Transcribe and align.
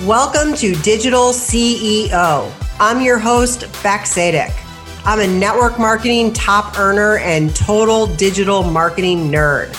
Welcome 0.00 0.54
to 0.56 0.74
Digital 0.82 1.28
CEO. 1.28 2.52
I'm 2.80 3.00
your 3.00 3.16
host, 3.16 3.60
Beck. 3.80 4.08
I'm 5.06 5.20
a 5.20 5.26
network 5.26 5.78
marketing 5.78 6.32
top 6.32 6.76
earner 6.80 7.18
and 7.18 7.54
total 7.54 8.08
digital 8.08 8.64
marketing 8.64 9.30
nerd. 9.30 9.72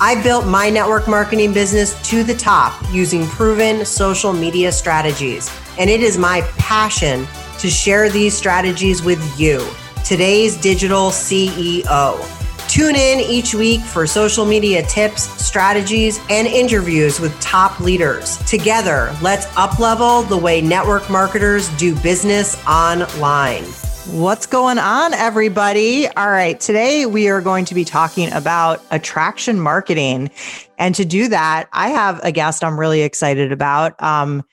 I 0.00 0.20
built 0.20 0.46
my 0.46 0.68
network 0.68 1.06
marketing 1.06 1.54
business 1.54 1.94
to 2.10 2.24
the 2.24 2.34
top 2.34 2.74
using 2.92 3.24
proven 3.28 3.84
social 3.86 4.32
media 4.32 4.72
strategies, 4.72 5.48
and 5.78 5.88
it 5.88 6.00
is 6.00 6.18
my 6.18 6.40
passion 6.58 7.24
to 7.60 7.70
share 7.70 8.10
these 8.10 8.36
strategies 8.36 9.00
with 9.00 9.22
you, 9.38 9.64
today's 10.04 10.60
digital 10.60 11.10
CEO. 11.10 12.39
Tune 12.70 12.94
in 12.94 13.18
each 13.18 13.52
week 13.52 13.80
for 13.80 14.06
social 14.06 14.46
media 14.46 14.86
tips, 14.86 15.24
strategies, 15.44 16.20
and 16.30 16.46
interviews 16.46 17.18
with 17.18 17.38
top 17.40 17.80
leaders. 17.80 18.36
Together, 18.48 19.12
let's 19.20 19.44
uplevel 19.46 20.28
the 20.28 20.36
way 20.36 20.60
network 20.60 21.10
marketers 21.10 21.68
do 21.70 21.96
business 21.96 22.56
online. 22.68 23.64
What's 24.12 24.46
going 24.46 24.78
on, 24.78 25.14
everybody? 25.14 26.06
All 26.10 26.30
right, 26.30 26.60
today 26.60 27.06
we 27.06 27.28
are 27.28 27.40
going 27.40 27.64
to 27.64 27.74
be 27.74 27.84
talking 27.84 28.32
about 28.32 28.80
attraction 28.92 29.58
marketing. 29.58 30.30
And 30.78 30.94
to 30.94 31.04
do 31.04 31.26
that, 31.26 31.68
I 31.72 31.88
have 31.88 32.20
a 32.22 32.30
guest 32.30 32.62
I'm 32.62 32.78
really 32.78 33.02
excited 33.02 33.50
about. 33.50 34.00
Um, 34.00 34.44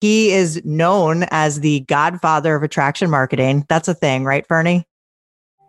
he 0.00 0.30
is 0.30 0.64
known 0.64 1.24
as 1.32 1.58
the 1.58 1.80
godfather 1.80 2.54
of 2.54 2.62
attraction 2.62 3.10
marketing. 3.10 3.66
That's 3.68 3.88
a 3.88 3.94
thing, 3.94 4.24
right, 4.24 4.46
Ferny? 4.46 4.86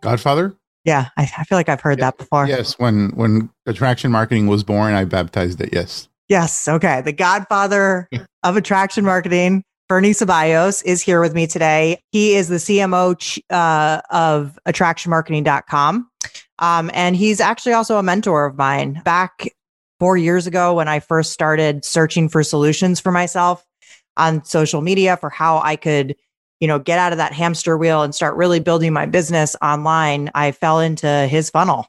Godfather? 0.02 0.56
Yeah, 0.86 1.10
I, 1.18 1.24
I 1.38 1.44
feel 1.44 1.58
like 1.58 1.68
I've 1.68 1.82
heard 1.82 2.00
Yeah, 2.00 2.06
that 2.06 2.18
before. 2.18 2.48
Yes, 2.48 2.78
when 2.80 3.10
when 3.16 3.50
attraction 3.66 4.12
marketing 4.12 4.48
was 4.48 4.64
born, 4.64 4.94
I 4.94 5.04
baptized 5.04 5.60
it. 5.60 5.70
Yes. 5.74 6.08
Yes. 6.30 6.68
Okay. 6.68 7.02
The 7.02 7.12
godfather 7.12 8.08
of 8.44 8.56
attraction 8.56 9.04
marketing, 9.04 9.64
Ferny 9.90 10.12
Ceballos, 10.12 10.84
is 10.86 11.02
here 11.02 11.22
with 11.22 11.34
me 11.34 11.48
today. 11.48 12.00
He 12.12 12.36
is 12.36 12.48
the 12.48 12.56
CMO 12.56 13.18
ch- 13.18 13.40
uh, 13.50 14.02
of 14.12 14.58
attractionmarketing.com. 14.68 16.10
Um, 16.60 16.92
and 16.94 17.16
he's 17.16 17.42
actually 17.42 17.74
also 17.74 17.98
a 17.98 18.04
mentor 18.04 18.46
of 18.46 18.56
mine. 18.56 19.02
Back 19.04 19.50
four 20.00 20.18
years 20.18 20.48
ago, 20.48 20.74
when 20.76 20.88
I 20.88 21.00
first 21.00 21.32
started 21.34 21.84
searching 21.84 22.30
for 22.30 22.44
solutions 22.44 23.00
for 23.00 23.12
myself 23.12 23.66
on 24.18 24.44
social 24.46 24.82
media 24.82 25.18
for 25.18 25.30
how 25.30 25.60
I 25.60 25.76
could, 25.76 26.16
you 26.60 26.68
know, 26.68 26.80
get 26.80 27.00
out 27.00 27.12
of 27.12 27.18
that 27.18 27.34
hamster 27.34 27.78
wheel 27.78 28.02
and 28.02 28.16
start 28.16 28.36
really 28.36 28.60
building 28.60 28.94
my 28.94 29.06
business 29.06 29.56
online, 29.62 30.32
I 30.36 30.52
fell 30.52 30.80
into 30.80 31.28
his 31.28 31.50
funnel. 31.50 31.88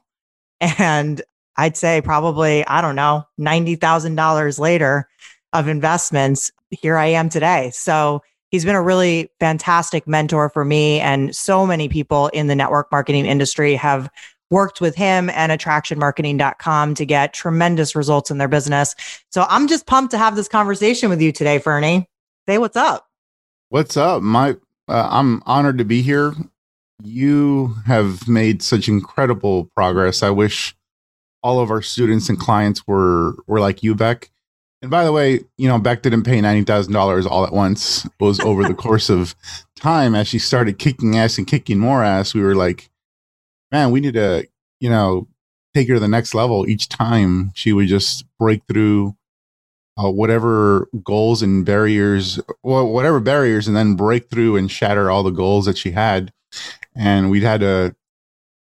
And 0.59 1.21
I'd 1.55 1.77
say 1.77 2.01
probably, 2.01 2.65
I 2.67 2.81
don't 2.81 2.95
know, 2.95 3.25
$90,000 3.39 4.59
later 4.59 5.07
of 5.53 5.67
investments, 5.67 6.51
here 6.69 6.97
I 6.97 7.07
am 7.07 7.29
today. 7.29 7.71
So 7.73 8.21
he's 8.49 8.65
been 8.65 8.75
a 8.75 8.81
really 8.81 9.29
fantastic 9.39 10.07
mentor 10.07 10.49
for 10.49 10.65
me. 10.65 10.99
And 10.99 11.35
so 11.35 11.65
many 11.65 11.89
people 11.89 12.27
in 12.29 12.47
the 12.47 12.55
network 12.55 12.91
marketing 12.91 13.25
industry 13.25 13.75
have 13.75 14.09
worked 14.49 14.79
with 14.79 14.95
him 14.95 15.29
and 15.31 15.51
attractionmarketing.com 15.51 16.95
to 16.95 17.05
get 17.05 17.33
tremendous 17.33 17.95
results 17.95 18.31
in 18.31 18.37
their 18.37 18.47
business. 18.47 18.95
So 19.31 19.45
I'm 19.49 19.67
just 19.67 19.85
pumped 19.85 20.11
to 20.11 20.17
have 20.17 20.35
this 20.35 20.47
conversation 20.47 21.09
with 21.09 21.21
you 21.21 21.31
today, 21.31 21.59
Ferny. 21.59 22.07
Say 22.47 22.57
what's 22.57 22.77
up. 22.77 23.06
What's 23.69 23.97
up? 23.97 24.21
My 24.23 24.51
uh, 24.87 25.09
I'm 25.11 25.43
honored 25.45 25.77
to 25.79 25.83
be 25.83 26.01
here. 26.01 26.33
You 27.03 27.75
have 27.85 28.25
made 28.25 28.63
such 28.63 28.87
incredible 28.87 29.65
progress. 29.75 30.23
I 30.23 30.29
wish 30.29 30.73
all 31.43 31.59
of 31.59 31.69
our 31.69 31.81
students 31.81 32.29
and 32.29 32.39
clients 32.39 32.87
were 32.87 33.35
were 33.45 33.59
like 33.59 33.83
you, 33.83 33.93
Beck. 33.93 34.31
And 34.81 34.89
by 34.89 35.03
the 35.03 35.11
way, 35.11 35.41
you 35.57 35.67
know, 35.67 35.79
Beck 35.79 36.01
didn't 36.01 36.23
pay 36.23 36.39
ninety 36.39 36.63
thousand 36.63 36.93
dollars 36.93 37.25
all 37.25 37.45
at 37.45 37.51
once. 37.51 38.05
It 38.05 38.11
was 38.21 38.39
over 38.39 38.63
the 38.63 38.73
course 38.87 39.09
of 39.09 39.35
time 39.75 40.15
as 40.15 40.29
she 40.29 40.39
started 40.39 40.79
kicking 40.79 41.17
ass 41.17 41.37
and 41.37 41.45
kicking 41.45 41.77
more 41.77 42.05
ass. 42.05 42.33
We 42.33 42.43
were 42.43 42.55
like, 42.55 42.89
man, 43.73 43.91
we 43.91 43.99
need 43.99 44.13
to, 44.13 44.47
you 44.79 44.89
know, 44.89 45.27
take 45.75 45.89
her 45.89 45.95
to 45.95 45.99
the 45.99 46.07
next 46.07 46.33
level. 46.33 46.65
Each 46.69 46.87
time 46.87 47.51
she 47.53 47.73
would 47.73 47.89
just 47.89 48.23
break 48.39 48.61
through 48.65 49.16
uh, 49.97 50.09
whatever 50.09 50.87
goals 51.03 51.41
and 51.41 51.65
barriers, 51.65 52.39
well, 52.63 52.87
whatever 52.87 53.19
barriers, 53.19 53.67
and 53.67 53.75
then 53.75 53.95
break 53.95 54.29
through 54.29 54.55
and 54.55 54.69
shatter 54.69 55.09
all 55.09 55.23
the 55.23 55.31
goals 55.31 55.65
that 55.65 55.77
she 55.77 55.91
had. 55.91 56.31
And 56.95 57.29
we'd 57.29 57.43
had 57.43 57.61
to, 57.61 57.95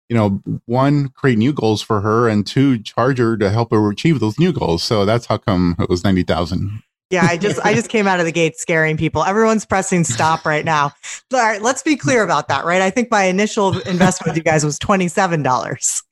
you 0.10 0.16
know, 0.16 0.42
one, 0.66 1.10
create 1.10 1.38
new 1.38 1.54
goals 1.54 1.82
for 1.82 2.02
her, 2.02 2.28
and 2.28 2.46
two, 2.46 2.80
charge 2.80 3.18
her 3.18 3.36
to 3.38 3.50
help 3.50 3.72
her 3.72 3.90
achieve 3.90 4.20
those 4.20 4.40
new 4.40 4.54
goals. 4.54 4.84
So 4.84 5.06
that's 5.06 5.26
how 5.26 5.38
come 5.38 5.76
it 5.80 5.90
was 5.90 6.04
90,000. 6.04 6.84
Yeah, 7.10 7.26
I 7.26 7.38
just 7.38 7.66
I 7.66 7.74
just 7.74 7.88
came 7.88 8.06
out 8.06 8.20
of 8.20 8.26
the 8.26 8.34
gate 8.34 8.58
scaring 8.58 8.98
people. 8.98 9.24
Everyone's 9.24 9.66
pressing 9.66 10.04
stop 10.04 10.46
right 10.46 10.66
now. 10.66 10.92
All 11.34 11.40
right, 11.40 11.62
let's 11.62 11.82
be 11.82 11.96
clear 11.96 12.22
about 12.22 12.50
that, 12.50 12.66
right? 12.66 12.82
I 12.82 12.90
think 12.90 13.10
my 13.10 13.24
initial 13.24 13.80
investment 13.88 14.32
with 14.32 14.36
you 14.36 14.44
guys 14.44 14.66
was 14.66 14.78
$27. 14.78 16.04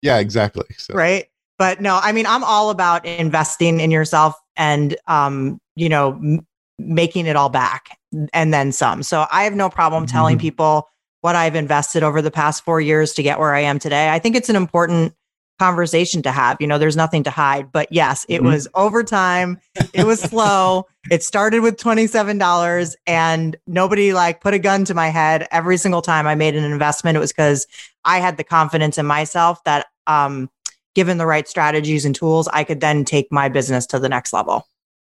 Yeah, 0.00 0.18
exactly. 0.18 0.66
So, 0.76 0.94
right 0.94 1.26
but 1.58 1.80
no 1.80 1.98
i 2.02 2.12
mean 2.12 2.26
i'm 2.26 2.44
all 2.44 2.70
about 2.70 3.04
investing 3.04 3.80
in 3.80 3.90
yourself 3.90 4.34
and 4.56 4.96
um 5.06 5.60
you 5.76 5.88
know 5.88 6.12
m- 6.12 6.46
making 6.78 7.26
it 7.26 7.36
all 7.36 7.48
back 7.48 7.98
and 8.32 8.54
then 8.54 8.72
some 8.72 9.02
so 9.02 9.26
i 9.32 9.42
have 9.44 9.54
no 9.54 9.68
problem 9.68 10.06
telling 10.06 10.36
Mhm. 10.36 10.40
people 10.40 10.88
what 11.20 11.34
i've 11.36 11.54
invested 11.56 12.02
over 12.02 12.22
the 12.22 12.30
past 12.30 12.64
four 12.64 12.80
years 12.80 13.12
to 13.14 13.22
get 13.22 13.38
where 13.38 13.54
i 13.54 13.60
am 13.60 13.78
today 13.78 14.10
i 14.10 14.18
think 14.18 14.36
it's 14.36 14.48
an 14.48 14.56
important 14.56 15.12
conversation 15.58 16.22
to 16.22 16.30
have 16.30 16.56
you 16.60 16.66
know 16.68 16.78
there's 16.78 16.96
nothing 16.96 17.24
to 17.24 17.30
hide 17.30 17.72
but 17.72 17.88
yes 17.90 18.24
it 18.28 18.40
Mhm. 18.40 18.44
was 18.44 18.68
over 18.74 19.02
time 19.02 19.58
it 19.92 20.04
was 20.04 20.20
slow 20.20 20.86
it 21.10 21.22
started 21.22 21.62
with 21.62 21.76
$27 21.78 22.94
and 23.06 23.56
nobody 23.66 24.12
like 24.12 24.40
put 24.40 24.52
a 24.54 24.58
gun 24.58 24.84
to 24.84 24.94
my 24.94 25.08
head 25.08 25.48
every 25.50 25.76
single 25.76 26.02
time 26.02 26.26
i 26.28 26.34
made 26.36 26.54
an 26.54 26.62
investment 26.64 27.16
it 27.16 27.20
was 27.20 27.32
because 27.32 27.66
i 28.04 28.18
had 28.20 28.36
the 28.36 28.44
confidence 28.44 28.98
in 28.98 29.06
myself 29.06 29.62
that 29.64 29.86
um 30.06 30.48
given 30.98 31.16
the 31.16 31.26
right 31.26 31.46
strategies 31.46 32.04
and 32.04 32.12
tools, 32.12 32.48
I 32.48 32.64
could 32.64 32.80
then 32.80 33.04
take 33.04 33.30
my 33.30 33.48
business 33.48 33.86
to 33.86 34.00
the 34.00 34.08
next 34.08 34.32
level. 34.32 34.66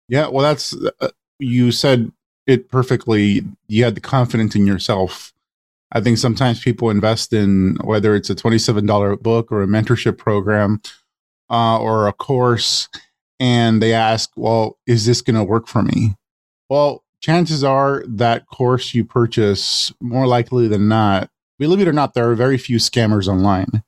Yeah, 0.07 0.29
well, 0.29 0.41
that's 0.41 0.73
uh, 1.01 1.09
you 1.39 1.73
said 1.73 2.09
it 2.47 2.69
perfectly. 2.69 3.44
You 3.67 3.83
had 3.83 3.95
the 3.95 3.99
confidence 3.99 4.55
in 4.55 4.66
yourself. 4.66 5.33
I 5.91 5.99
think 5.99 6.19
sometimes 6.19 6.63
people 6.63 6.89
invest 6.89 7.33
in 7.33 7.75
whether 7.83 8.16
it's 8.16 8.29
a 8.29 8.35
twenty-seven 8.35 8.85
dollar 8.85 9.17
book 9.17 9.51
or 9.51 9.61
a 9.61 9.67
mentorship 9.67 10.17
program 10.17 10.81
uh, 11.49 11.77
or 11.79 12.07
a 12.07 12.13
course, 12.13 12.88
and 13.41 13.81
they 13.81 13.91
ask, 13.91 14.31
"Well, 14.38 14.77
is 14.88 15.05
this 15.05 15.21
going 15.21 15.35
to 15.35 15.44
work 15.44 15.67
for 15.67 15.81
me?" 15.81 16.15
Well, 16.69 17.03
chances 17.19 17.61
are 17.61 18.05
that 18.07 18.47
course 18.47 18.94
you 18.94 19.03
purchase, 19.03 19.91
more 20.00 20.27
likely 20.27 20.69
than 20.69 20.88
not, 20.88 21.29
believe 21.59 21.81
it 21.81 21.89
or 21.89 21.94
not, 21.94 22.13
there 22.13 22.31
are 22.31 22.35
very 22.35 22.57
few 22.57 22.77
scammers 22.77 23.27
online. 23.27 23.83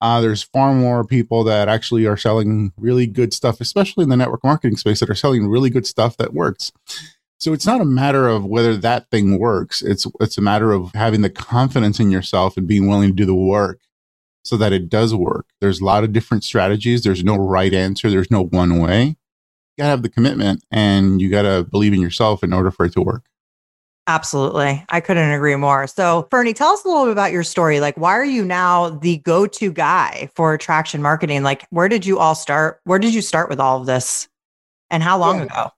Uh, 0.00 0.20
there's 0.20 0.42
far 0.42 0.72
more 0.74 1.04
people 1.04 1.42
that 1.44 1.68
actually 1.68 2.06
are 2.06 2.16
selling 2.16 2.72
really 2.76 3.06
good 3.06 3.32
stuff, 3.32 3.60
especially 3.60 4.04
in 4.04 4.08
the 4.08 4.16
network 4.16 4.44
marketing 4.44 4.76
space, 4.76 5.00
that 5.00 5.10
are 5.10 5.14
selling 5.14 5.48
really 5.48 5.70
good 5.70 5.86
stuff 5.86 6.16
that 6.16 6.34
works. 6.34 6.72
So 7.38 7.52
it's 7.52 7.66
not 7.66 7.80
a 7.80 7.84
matter 7.84 8.28
of 8.28 8.44
whether 8.44 8.76
that 8.76 9.10
thing 9.10 9.38
works. 9.38 9.82
It's 9.82 10.06
it's 10.20 10.38
a 10.38 10.42
matter 10.42 10.72
of 10.72 10.92
having 10.94 11.22
the 11.22 11.30
confidence 11.30 12.00
in 12.00 12.10
yourself 12.10 12.56
and 12.56 12.66
being 12.66 12.88
willing 12.88 13.10
to 13.10 13.14
do 13.14 13.26
the 13.26 13.34
work 13.34 13.80
so 14.44 14.56
that 14.56 14.72
it 14.72 14.88
does 14.88 15.14
work. 15.14 15.46
There's 15.60 15.80
a 15.80 15.84
lot 15.84 16.04
of 16.04 16.12
different 16.12 16.42
strategies. 16.42 17.02
There's 17.02 17.22
no 17.22 17.36
right 17.36 17.72
answer. 17.72 18.10
There's 18.10 18.30
no 18.30 18.44
one 18.44 18.80
way. 18.80 19.04
You 19.04 19.14
gotta 19.78 19.90
have 19.90 20.02
the 20.02 20.08
commitment 20.08 20.64
and 20.70 21.20
you 21.20 21.30
gotta 21.30 21.64
believe 21.64 21.92
in 21.92 22.00
yourself 22.00 22.42
in 22.42 22.52
order 22.52 22.70
for 22.70 22.86
it 22.86 22.92
to 22.94 23.02
work. 23.02 23.24
Absolutely. 24.08 24.82
I 24.88 25.00
couldn't 25.00 25.30
agree 25.32 25.54
more. 25.54 25.86
So, 25.86 26.26
Ferny, 26.30 26.54
tell 26.54 26.70
us 26.70 26.82
a 26.82 26.88
little 26.88 27.04
bit 27.04 27.12
about 27.12 27.30
your 27.30 27.44
story. 27.44 27.78
Like, 27.78 27.94
why 27.98 28.12
are 28.12 28.24
you 28.24 28.42
now 28.42 28.88
the 28.88 29.18
go 29.18 29.46
to 29.46 29.70
guy 29.70 30.30
for 30.34 30.54
attraction 30.54 31.02
marketing? 31.02 31.42
Like, 31.42 31.66
where 31.68 31.90
did 31.90 32.06
you 32.06 32.18
all 32.18 32.34
start? 32.34 32.80
Where 32.84 32.98
did 32.98 33.12
you 33.12 33.20
start 33.20 33.50
with 33.50 33.60
all 33.60 33.78
of 33.78 33.86
this? 33.86 34.26
And 34.90 35.02
how 35.02 35.18
long 35.18 35.36
Yeah. 35.36 35.44
ago? 35.44 35.70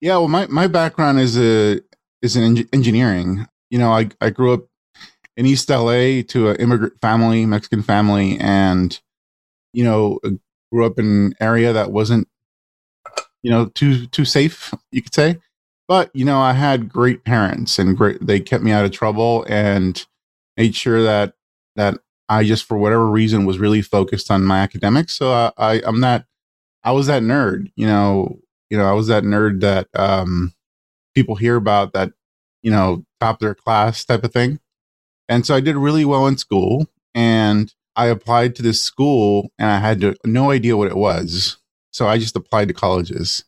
Yeah, 0.00 0.16
well, 0.18 0.28
my, 0.28 0.46
my 0.48 0.66
background 0.66 1.20
is 1.20 1.38
a 1.38 1.80
is 2.20 2.34
in 2.34 2.68
engineering. 2.72 3.46
You 3.70 3.78
know, 3.78 3.92
I 3.92 4.08
I 4.20 4.30
grew 4.30 4.52
up 4.52 4.66
in 5.36 5.46
East 5.46 5.70
LA 5.70 6.22
to 6.22 6.48
an 6.50 6.56
immigrant 6.56 7.00
family, 7.00 7.46
Mexican 7.46 7.82
family, 7.82 8.38
and 8.40 9.00
you 9.72 9.84
know, 9.84 10.18
uh, 10.24 10.30
grew 10.72 10.84
up 10.84 10.98
in 10.98 11.06
an 11.06 11.34
area 11.40 11.72
that 11.72 11.92
wasn't, 11.92 12.26
you 13.42 13.50
know, 13.52 13.66
too 13.66 14.06
too 14.06 14.24
safe, 14.24 14.74
you 14.90 15.00
could 15.00 15.14
say. 15.14 15.38
But 15.88 16.10
you 16.14 16.24
know, 16.24 16.38
I 16.40 16.52
had 16.52 16.88
great 16.88 17.24
parents, 17.24 17.78
and 17.78 17.96
great 17.96 18.24
they 18.24 18.40
kept 18.40 18.62
me 18.62 18.72
out 18.72 18.84
of 18.84 18.92
trouble 18.92 19.44
and 19.48 20.04
made 20.56 20.74
sure 20.76 21.02
that 21.02 21.34
that 21.76 21.98
I 22.28 22.44
just 22.44 22.64
for 22.66 22.78
whatever 22.78 23.08
reason 23.10 23.46
was 23.46 23.58
really 23.58 23.82
focused 23.82 24.30
on 24.30 24.44
my 24.44 24.60
academics. 24.60 25.14
So 25.14 25.32
I, 25.32 25.52
I 25.58 25.82
I'm 25.86 26.00
not 26.00 26.26
I 26.84 26.92
was 26.92 27.06
that 27.08 27.22
nerd, 27.22 27.70
you 27.76 27.86
know, 27.86 28.38
you 28.70 28.78
know, 28.78 28.86
I 28.86 28.92
was 28.92 29.08
that 29.08 29.24
nerd 29.24 29.60
that 29.60 29.88
um, 29.94 30.54
people 31.14 31.36
hear 31.36 31.56
about 31.56 31.92
that, 31.94 32.12
you 32.62 32.70
know, 32.70 33.04
top 33.20 33.40
their 33.40 33.54
class 33.54 34.04
type 34.04 34.24
of 34.24 34.32
thing. 34.32 34.60
And 35.28 35.46
so 35.46 35.54
I 35.54 35.60
did 35.60 35.76
really 35.76 36.04
well 36.04 36.26
in 36.26 36.38
school 36.38 36.86
and 37.14 37.72
I 37.96 38.06
applied 38.06 38.54
to 38.56 38.62
this 38.62 38.82
school 38.82 39.50
and 39.58 39.70
I 39.70 39.78
had 39.78 40.00
to, 40.02 40.16
no 40.24 40.50
idea 40.50 40.76
what 40.76 40.88
it 40.88 40.96
was. 40.96 41.58
So 41.90 42.06
I 42.08 42.18
just 42.18 42.36
applied 42.36 42.68
to 42.68 42.74
colleges. 42.74 43.44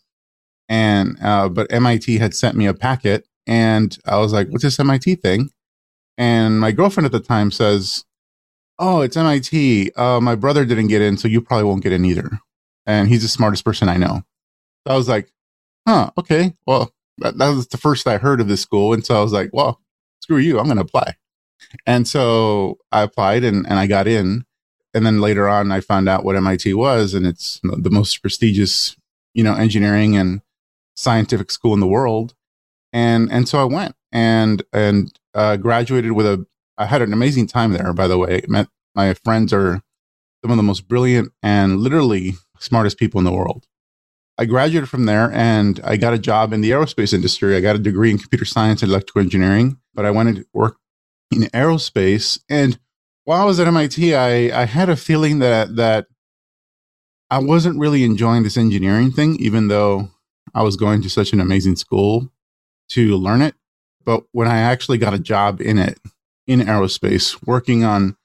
And, 0.70 1.18
uh, 1.20 1.48
but 1.48 1.70
MIT 1.72 2.18
had 2.18 2.32
sent 2.32 2.56
me 2.56 2.64
a 2.66 2.72
packet 2.72 3.26
and 3.46 3.98
I 4.06 4.18
was 4.18 4.32
like, 4.32 4.48
what's 4.48 4.62
this 4.62 4.78
MIT 4.78 5.16
thing? 5.16 5.50
And 6.16 6.60
my 6.60 6.70
girlfriend 6.70 7.06
at 7.06 7.12
the 7.12 7.20
time 7.20 7.50
says, 7.50 8.04
oh, 8.78 9.00
it's 9.00 9.16
MIT. 9.16 9.90
Uh, 9.96 10.20
my 10.20 10.36
brother 10.36 10.64
didn't 10.64 10.86
get 10.86 11.02
in, 11.02 11.16
so 11.16 11.26
you 11.26 11.40
probably 11.40 11.64
won't 11.64 11.82
get 11.82 11.92
in 11.92 12.04
either. 12.04 12.30
And 12.86 13.08
he's 13.08 13.22
the 13.22 13.28
smartest 13.28 13.64
person 13.64 13.88
I 13.88 13.96
know. 13.96 14.22
So 14.86 14.94
I 14.94 14.96
was 14.96 15.08
like, 15.08 15.32
huh, 15.88 16.10
okay. 16.16 16.54
Well, 16.66 16.94
that, 17.18 17.36
that 17.38 17.48
was 17.48 17.66
the 17.66 17.76
first 17.76 18.06
I 18.06 18.18
heard 18.18 18.40
of 18.40 18.46
this 18.46 18.62
school. 18.62 18.92
And 18.92 19.04
so 19.04 19.18
I 19.18 19.22
was 19.22 19.32
like, 19.32 19.50
well, 19.52 19.80
screw 20.20 20.38
you. 20.38 20.58
I'm 20.58 20.66
going 20.66 20.76
to 20.76 20.84
apply. 20.84 21.16
And 21.84 22.06
so 22.06 22.78
I 22.92 23.02
applied 23.02 23.42
and, 23.42 23.66
and 23.66 23.78
I 23.78 23.86
got 23.88 24.06
in. 24.06 24.44
And 24.94 25.04
then 25.04 25.20
later 25.20 25.48
on, 25.48 25.72
I 25.72 25.80
found 25.80 26.08
out 26.08 26.24
what 26.24 26.36
MIT 26.36 26.74
was, 26.74 27.14
and 27.14 27.26
it's 27.26 27.60
the 27.62 27.90
most 27.90 28.20
prestigious, 28.22 28.96
you 29.34 29.44
know, 29.44 29.54
engineering 29.54 30.16
and 30.16 30.42
scientific 31.00 31.50
school 31.50 31.74
in 31.74 31.80
the 31.80 31.86
world. 31.86 32.34
And 32.92 33.30
and 33.32 33.48
so 33.48 33.60
I 33.60 33.64
went 33.64 33.94
and 34.12 34.62
and 34.72 35.12
uh, 35.34 35.56
graduated 35.56 36.12
with 36.12 36.26
a. 36.26 36.46
I 36.76 36.86
had 36.86 37.02
an 37.02 37.12
amazing 37.12 37.46
time 37.46 37.72
there. 37.72 37.92
By 37.92 38.08
the 38.08 38.18
way, 38.18 38.42
my 38.94 39.14
friends 39.14 39.52
are 39.52 39.82
some 40.42 40.50
of 40.50 40.56
the 40.56 40.62
most 40.62 40.88
brilliant 40.88 41.32
and 41.42 41.78
literally 41.78 42.34
smartest 42.58 42.98
people 42.98 43.18
in 43.18 43.24
the 43.24 43.32
world. 43.32 43.66
I 44.38 44.46
graduated 44.46 44.88
from 44.88 45.04
there 45.04 45.30
and 45.32 45.78
I 45.84 45.98
got 45.98 46.14
a 46.14 46.18
job 46.18 46.54
in 46.54 46.62
the 46.62 46.70
aerospace 46.70 47.12
industry. 47.12 47.54
I 47.54 47.60
got 47.60 47.76
a 47.76 47.80
degree 47.80 48.10
in 48.10 48.18
computer 48.18 48.46
science 48.46 48.82
and 48.82 48.90
electrical 48.90 49.20
engineering, 49.20 49.78
but 49.92 50.06
I 50.06 50.10
went 50.10 50.34
to 50.34 50.46
work 50.54 50.78
in 51.30 51.42
aerospace. 51.42 52.40
And 52.48 52.78
while 53.24 53.42
I 53.42 53.44
was 53.44 53.60
at 53.60 53.66
MIT, 53.66 54.14
I, 54.14 54.62
I 54.62 54.64
had 54.64 54.88
a 54.88 54.96
feeling 54.96 55.40
that 55.40 55.76
that 55.76 56.06
I 57.30 57.38
wasn't 57.38 57.78
really 57.78 58.02
enjoying 58.02 58.42
this 58.42 58.56
engineering 58.56 59.12
thing, 59.12 59.36
even 59.36 59.68
though 59.68 60.10
I 60.54 60.62
was 60.62 60.76
going 60.76 61.02
to 61.02 61.10
such 61.10 61.32
an 61.32 61.40
amazing 61.40 61.76
school 61.76 62.30
to 62.90 63.16
learn 63.16 63.42
it. 63.42 63.54
But 64.04 64.24
when 64.32 64.48
I 64.48 64.58
actually 64.58 64.98
got 64.98 65.14
a 65.14 65.18
job 65.18 65.60
in 65.60 65.78
it, 65.78 65.98
in 66.46 66.60
aerospace, 66.60 67.38
working 67.46 67.84
on 67.84 68.16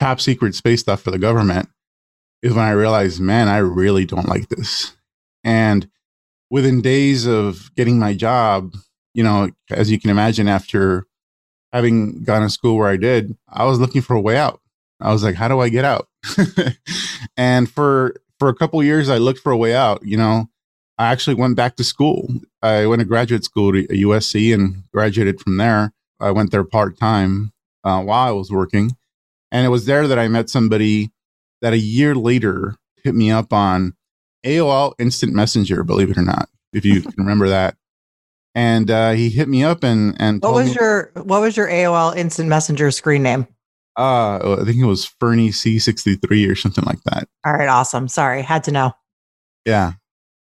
top 0.00 0.20
secret 0.20 0.54
space 0.54 0.80
stuff 0.80 1.02
for 1.02 1.10
the 1.10 1.18
government, 1.18 1.68
is 2.42 2.54
when 2.54 2.64
I 2.64 2.70
realized, 2.70 3.20
man, 3.20 3.48
I 3.48 3.58
really 3.58 4.04
don't 4.04 4.28
like 4.28 4.48
this. 4.48 4.96
And 5.42 5.88
within 6.50 6.80
days 6.80 7.26
of 7.26 7.74
getting 7.74 7.98
my 7.98 8.14
job, 8.14 8.74
you 9.14 9.22
know, 9.22 9.50
as 9.70 9.90
you 9.90 9.98
can 9.98 10.10
imagine, 10.10 10.48
after 10.48 11.06
having 11.72 12.22
gone 12.22 12.42
to 12.42 12.50
school 12.50 12.76
where 12.76 12.88
I 12.88 12.96
did, 12.96 13.36
I 13.48 13.64
was 13.64 13.78
looking 13.78 14.02
for 14.02 14.14
a 14.14 14.20
way 14.20 14.36
out. 14.36 14.60
I 15.00 15.12
was 15.12 15.22
like, 15.22 15.34
how 15.34 15.48
do 15.48 15.60
I 15.60 15.68
get 15.68 15.84
out? 15.84 16.08
and 17.36 17.70
for 17.70 18.16
for 18.38 18.48
a 18.48 18.54
couple 18.54 18.82
years, 18.82 19.08
I 19.08 19.18
looked 19.18 19.40
for 19.40 19.52
a 19.52 19.56
way 19.56 19.74
out. 19.74 20.04
You 20.04 20.16
know, 20.16 20.48
I 20.98 21.12
actually 21.12 21.34
went 21.34 21.56
back 21.56 21.76
to 21.76 21.84
school. 21.84 22.28
I 22.62 22.86
went 22.86 23.00
to 23.00 23.06
graduate 23.06 23.44
school 23.44 23.76
at 23.76 23.88
USC 23.88 24.54
and 24.54 24.84
graduated 24.92 25.40
from 25.40 25.58
there. 25.58 25.92
I 26.20 26.30
went 26.30 26.50
there 26.50 26.64
part 26.64 26.98
time 26.98 27.52
uh, 27.84 28.02
while 28.02 28.28
I 28.28 28.32
was 28.32 28.50
working. 28.50 28.96
And 29.52 29.66
it 29.66 29.68
was 29.68 29.86
there 29.86 30.08
that 30.08 30.18
I 30.18 30.28
met 30.28 30.50
somebody 30.50 31.12
that 31.62 31.72
a 31.72 31.78
year 31.78 32.14
later 32.14 32.76
hit 33.02 33.14
me 33.14 33.30
up 33.30 33.52
on 33.52 33.94
AOL 34.44 34.94
Instant 34.98 35.34
Messenger, 35.34 35.84
believe 35.84 36.10
it 36.10 36.18
or 36.18 36.22
not, 36.22 36.48
if 36.72 36.84
you 36.84 37.02
can 37.02 37.14
remember 37.16 37.48
that. 37.48 37.76
And 38.54 38.90
uh, 38.90 39.12
he 39.12 39.28
hit 39.28 39.48
me 39.48 39.62
up 39.64 39.84
and 39.84 40.16
and 40.18 40.42
what 40.42 40.54
was 40.54 40.68
me, 40.68 40.76
your 40.80 41.10
what 41.14 41.42
was 41.42 41.56
your 41.58 41.68
AOL 41.68 42.16
Instant 42.16 42.48
Messenger 42.48 42.90
screen 42.90 43.22
name? 43.22 43.46
Uh, 43.98 44.58
I 44.60 44.64
think 44.64 44.78
it 44.78 44.86
was 44.86 45.04
Fernie 45.04 45.50
C63 45.50 46.50
or 46.50 46.54
something 46.54 46.84
like 46.84 47.02
that. 47.04 47.28
All 47.44 47.52
right, 47.52 47.68
awesome. 47.68 48.08
Sorry, 48.08 48.42
had 48.42 48.64
to 48.64 48.72
know. 48.72 48.92
Yeah, 49.66 49.92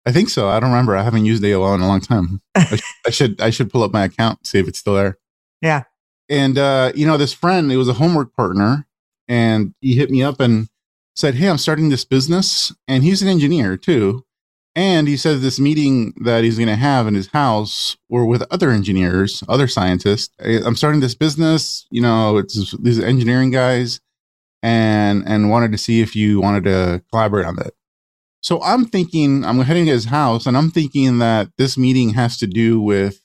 I 0.05 0.11
think 0.11 0.29
so. 0.29 0.49
I 0.49 0.59
don't 0.59 0.71
remember. 0.71 0.95
I 0.95 1.03
haven't 1.03 1.25
used 1.25 1.43
AOL 1.43 1.75
in 1.75 1.81
a 1.81 1.87
long 1.87 2.01
time. 2.01 2.41
I, 2.55 2.75
sh- 2.75 2.93
I, 3.07 3.09
should 3.09 3.41
I 3.41 3.49
should 3.49 3.71
pull 3.71 3.83
up 3.83 3.93
my 3.93 4.05
account 4.05 4.45
see 4.45 4.59
if 4.59 4.67
it's 4.67 4.79
still 4.79 4.95
there. 4.95 5.17
Yeah. 5.61 5.83
And 6.29 6.57
uh, 6.57 6.91
you 6.95 7.05
know, 7.05 7.17
this 7.17 7.33
friend, 7.33 7.71
it 7.71 7.77
was 7.77 7.89
a 7.89 7.93
homework 7.93 8.35
partner, 8.35 8.85
and 9.27 9.73
he 9.81 9.95
hit 9.95 10.09
me 10.09 10.23
up 10.23 10.39
and 10.39 10.67
said, 11.15 11.35
"Hey, 11.35 11.47
I'm 11.47 11.57
starting 11.57 11.89
this 11.89 12.05
business," 12.05 12.73
and 12.87 13.03
he's 13.03 13.21
an 13.21 13.27
engineer 13.27 13.77
too. 13.77 14.25
And 14.75 15.07
he 15.07 15.17
said 15.17 15.41
this 15.41 15.59
meeting 15.59 16.13
that 16.21 16.43
he's 16.43 16.57
going 16.57 16.69
to 16.69 16.75
have 16.75 17.05
in 17.05 17.13
his 17.13 17.27
house 17.27 17.95
or 18.09 18.25
with 18.25 18.43
other 18.49 18.71
engineers, 18.71 19.43
other 19.47 19.67
scientists. 19.67 20.33
I'm 20.39 20.75
starting 20.75 20.99
this 20.99 21.13
business. 21.13 21.85
You 21.91 22.01
know, 22.01 22.37
it's 22.37 22.75
these 22.77 22.99
engineering 22.99 23.51
guys, 23.51 23.99
and 24.63 25.23
and 25.27 25.49
wanted 25.49 25.71
to 25.73 25.77
see 25.77 26.01
if 26.01 26.15
you 26.15 26.41
wanted 26.41 26.63
to 26.63 27.03
collaborate 27.11 27.45
on 27.45 27.57
that. 27.57 27.73
So 28.43 28.61
I'm 28.61 28.83
thinking, 28.83 29.45
I'm 29.45 29.61
heading 29.61 29.85
to 29.85 29.91
his 29.93 30.05
house 30.05 30.45
and 30.45 30.57
I'm 30.57 30.69
thinking 30.69 31.19
that 31.19 31.49
this 31.57 31.77
meeting 31.77 32.09
has 32.13 32.37
to 32.37 32.47
do 32.47 32.81
with 32.81 33.21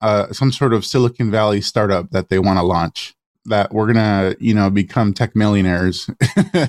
uh, 0.00 0.32
some 0.32 0.50
sort 0.50 0.72
of 0.72 0.86
Silicon 0.86 1.30
Valley 1.30 1.60
startup 1.60 2.10
that 2.10 2.30
they 2.30 2.38
want 2.38 2.58
to 2.58 2.64
launch. 2.64 3.14
That 3.44 3.74
we're 3.74 3.92
gonna, 3.92 4.36
you 4.38 4.54
know, 4.54 4.70
become 4.70 5.12
tech 5.12 5.34
millionaires 5.34 6.08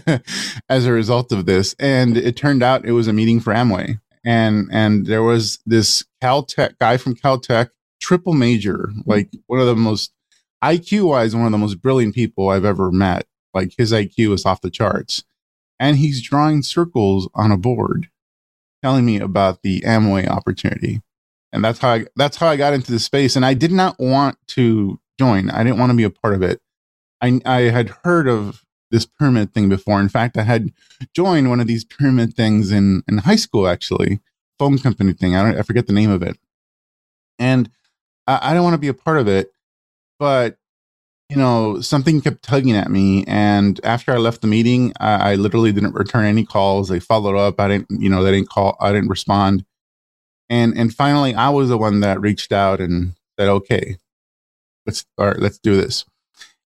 as 0.69 0.87
a 0.87 0.91
result 0.91 1.31
of 1.31 1.45
this. 1.45 1.75
And 1.79 2.17
it 2.17 2.35
turned 2.35 2.63
out 2.63 2.85
it 2.85 2.93
was 2.93 3.07
a 3.07 3.13
meeting 3.13 3.39
for 3.39 3.53
Amway, 3.53 3.99
and 4.25 4.69
and 4.71 5.05
there 5.05 5.21
was 5.21 5.59
this 5.67 6.03
Caltech 6.19 6.79
guy 6.79 6.97
from 6.97 7.13
Caltech, 7.13 7.69
triple 8.01 8.33
major, 8.33 8.89
like 9.05 9.29
one 9.45 9.59
of 9.59 9.67
the 9.67 9.75
most 9.75 10.11
IQ 10.63 11.09
wise, 11.09 11.35
one 11.35 11.45
of 11.45 11.51
the 11.51 11.59
most 11.59 11.79
brilliant 11.79 12.15
people 12.15 12.49
I've 12.49 12.65
ever 12.65 12.91
met. 12.91 13.27
Like 13.53 13.75
his 13.77 13.91
IQ 13.91 14.33
is 14.33 14.43
off 14.43 14.61
the 14.61 14.71
charts 14.71 15.23
and 15.79 15.97
he's 15.97 16.21
drawing 16.21 16.63
circles 16.63 17.29
on 17.33 17.51
a 17.51 17.57
board 17.57 18.09
telling 18.83 19.05
me 19.05 19.19
about 19.19 19.61
the 19.61 19.81
Amway 19.81 20.27
opportunity. 20.27 21.01
And 21.51 21.63
that's 21.63 21.79
how 21.79 21.89
I, 21.89 22.05
that's 22.15 22.37
how 22.37 22.47
I 22.47 22.57
got 22.57 22.73
into 22.73 22.91
the 22.91 22.99
space. 22.99 23.35
And 23.35 23.45
I 23.45 23.53
did 23.53 23.71
not 23.71 23.99
want 23.99 24.37
to 24.49 24.99
join. 25.19 25.49
I 25.49 25.63
didn't 25.63 25.79
want 25.79 25.91
to 25.91 25.97
be 25.97 26.03
a 26.03 26.09
part 26.09 26.33
of 26.33 26.41
it. 26.41 26.61
I, 27.21 27.39
I 27.45 27.61
had 27.61 27.89
heard 28.03 28.27
of 28.27 28.65
this 28.91 29.05
pyramid 29.05 29.53
thing 29.53 29.69
before. 29.69 30.01
In 30.01 30.09
fact, 30.09 30.37
I 30.37 30.43
had 30.43 30.71
joined 31.15 31.49
one 31.49 31.59
of 31.59 31.67
these 31.67 31.85
pyramid 31.85 32.35
things 32.35 32.71
in, 32.71 33.03
in 33.07 33.19
high 33.19 33.37
school, 33.37 33.67
actually, 33.67 34.19
phone 34.59 34.77
company 34.77 35.13
thing. 35.13 35.35
I 35.35 35.43
don't, 35.43 35.59
I 35.59 35.61
forget 35.61 35.87
the 35.87 35.93
name 35.93 36.11
of 36.11 36.21
it. 36.21 36.37
And 37.39 37.69
I, 38.27 38.51
I 38.51 38.53
don't 38.53 38.63
want 38.63 38.73
to 38.73 38.79
be 38.79 38.89
a 38.89 38.93
part 38.93 39.17
of 39.17 39.27
it, 39.27 39.51
but 40.19 40.57
you 41.29 41.37
know, 41.37 41.81
something 41.81 42.21
kept 42.21 42.43
tugging 42.43 42.75
at 42.75 42.91
me. 42.91 43.23
And 43.27 43.79
after 43.83 44.11
I 44.11 44.17
left 44.17 44.41
the 44.41 44.47
meeting, 44.47 44.93
I, 44.99 45.31
I, 45.31 45.35
literally 45.35 45.71
didn't 45.71 45.95
return 45.95 46.25
any 46.25 46.45
calls. 46.45 46.89
They 46.89 46.99
followed 46.99 47.35
up. 47.35 47.59
I 47.59 47.67
didn't, 47.69 47.87
you 47.89 48.09
know, 48.09 48.23
they 48.23 48.31
didn't 48.31 48.49
call. 48.49 48.77
I 48.79 48.91
didn't 48.91 49.09
respond. 49.09 49.65
And 50.49 50.77
and 50.77 50.93
finally, 50.93 51.33
I 51.33 51.49
was 51.49 51.69
the 51.69 51.77
one 51.77 52.01
that 52.01 52.21
reached 52.21 52.51
out 52.51 52.79
and 52.79 53.13
said, 53.39 53.49
"Okay, 53.49 53.97
let's 54.85 54.99
start. 54.99 55.39
Let's 55.39 55.57
do 55.57 55.75
this." 55.75 56.05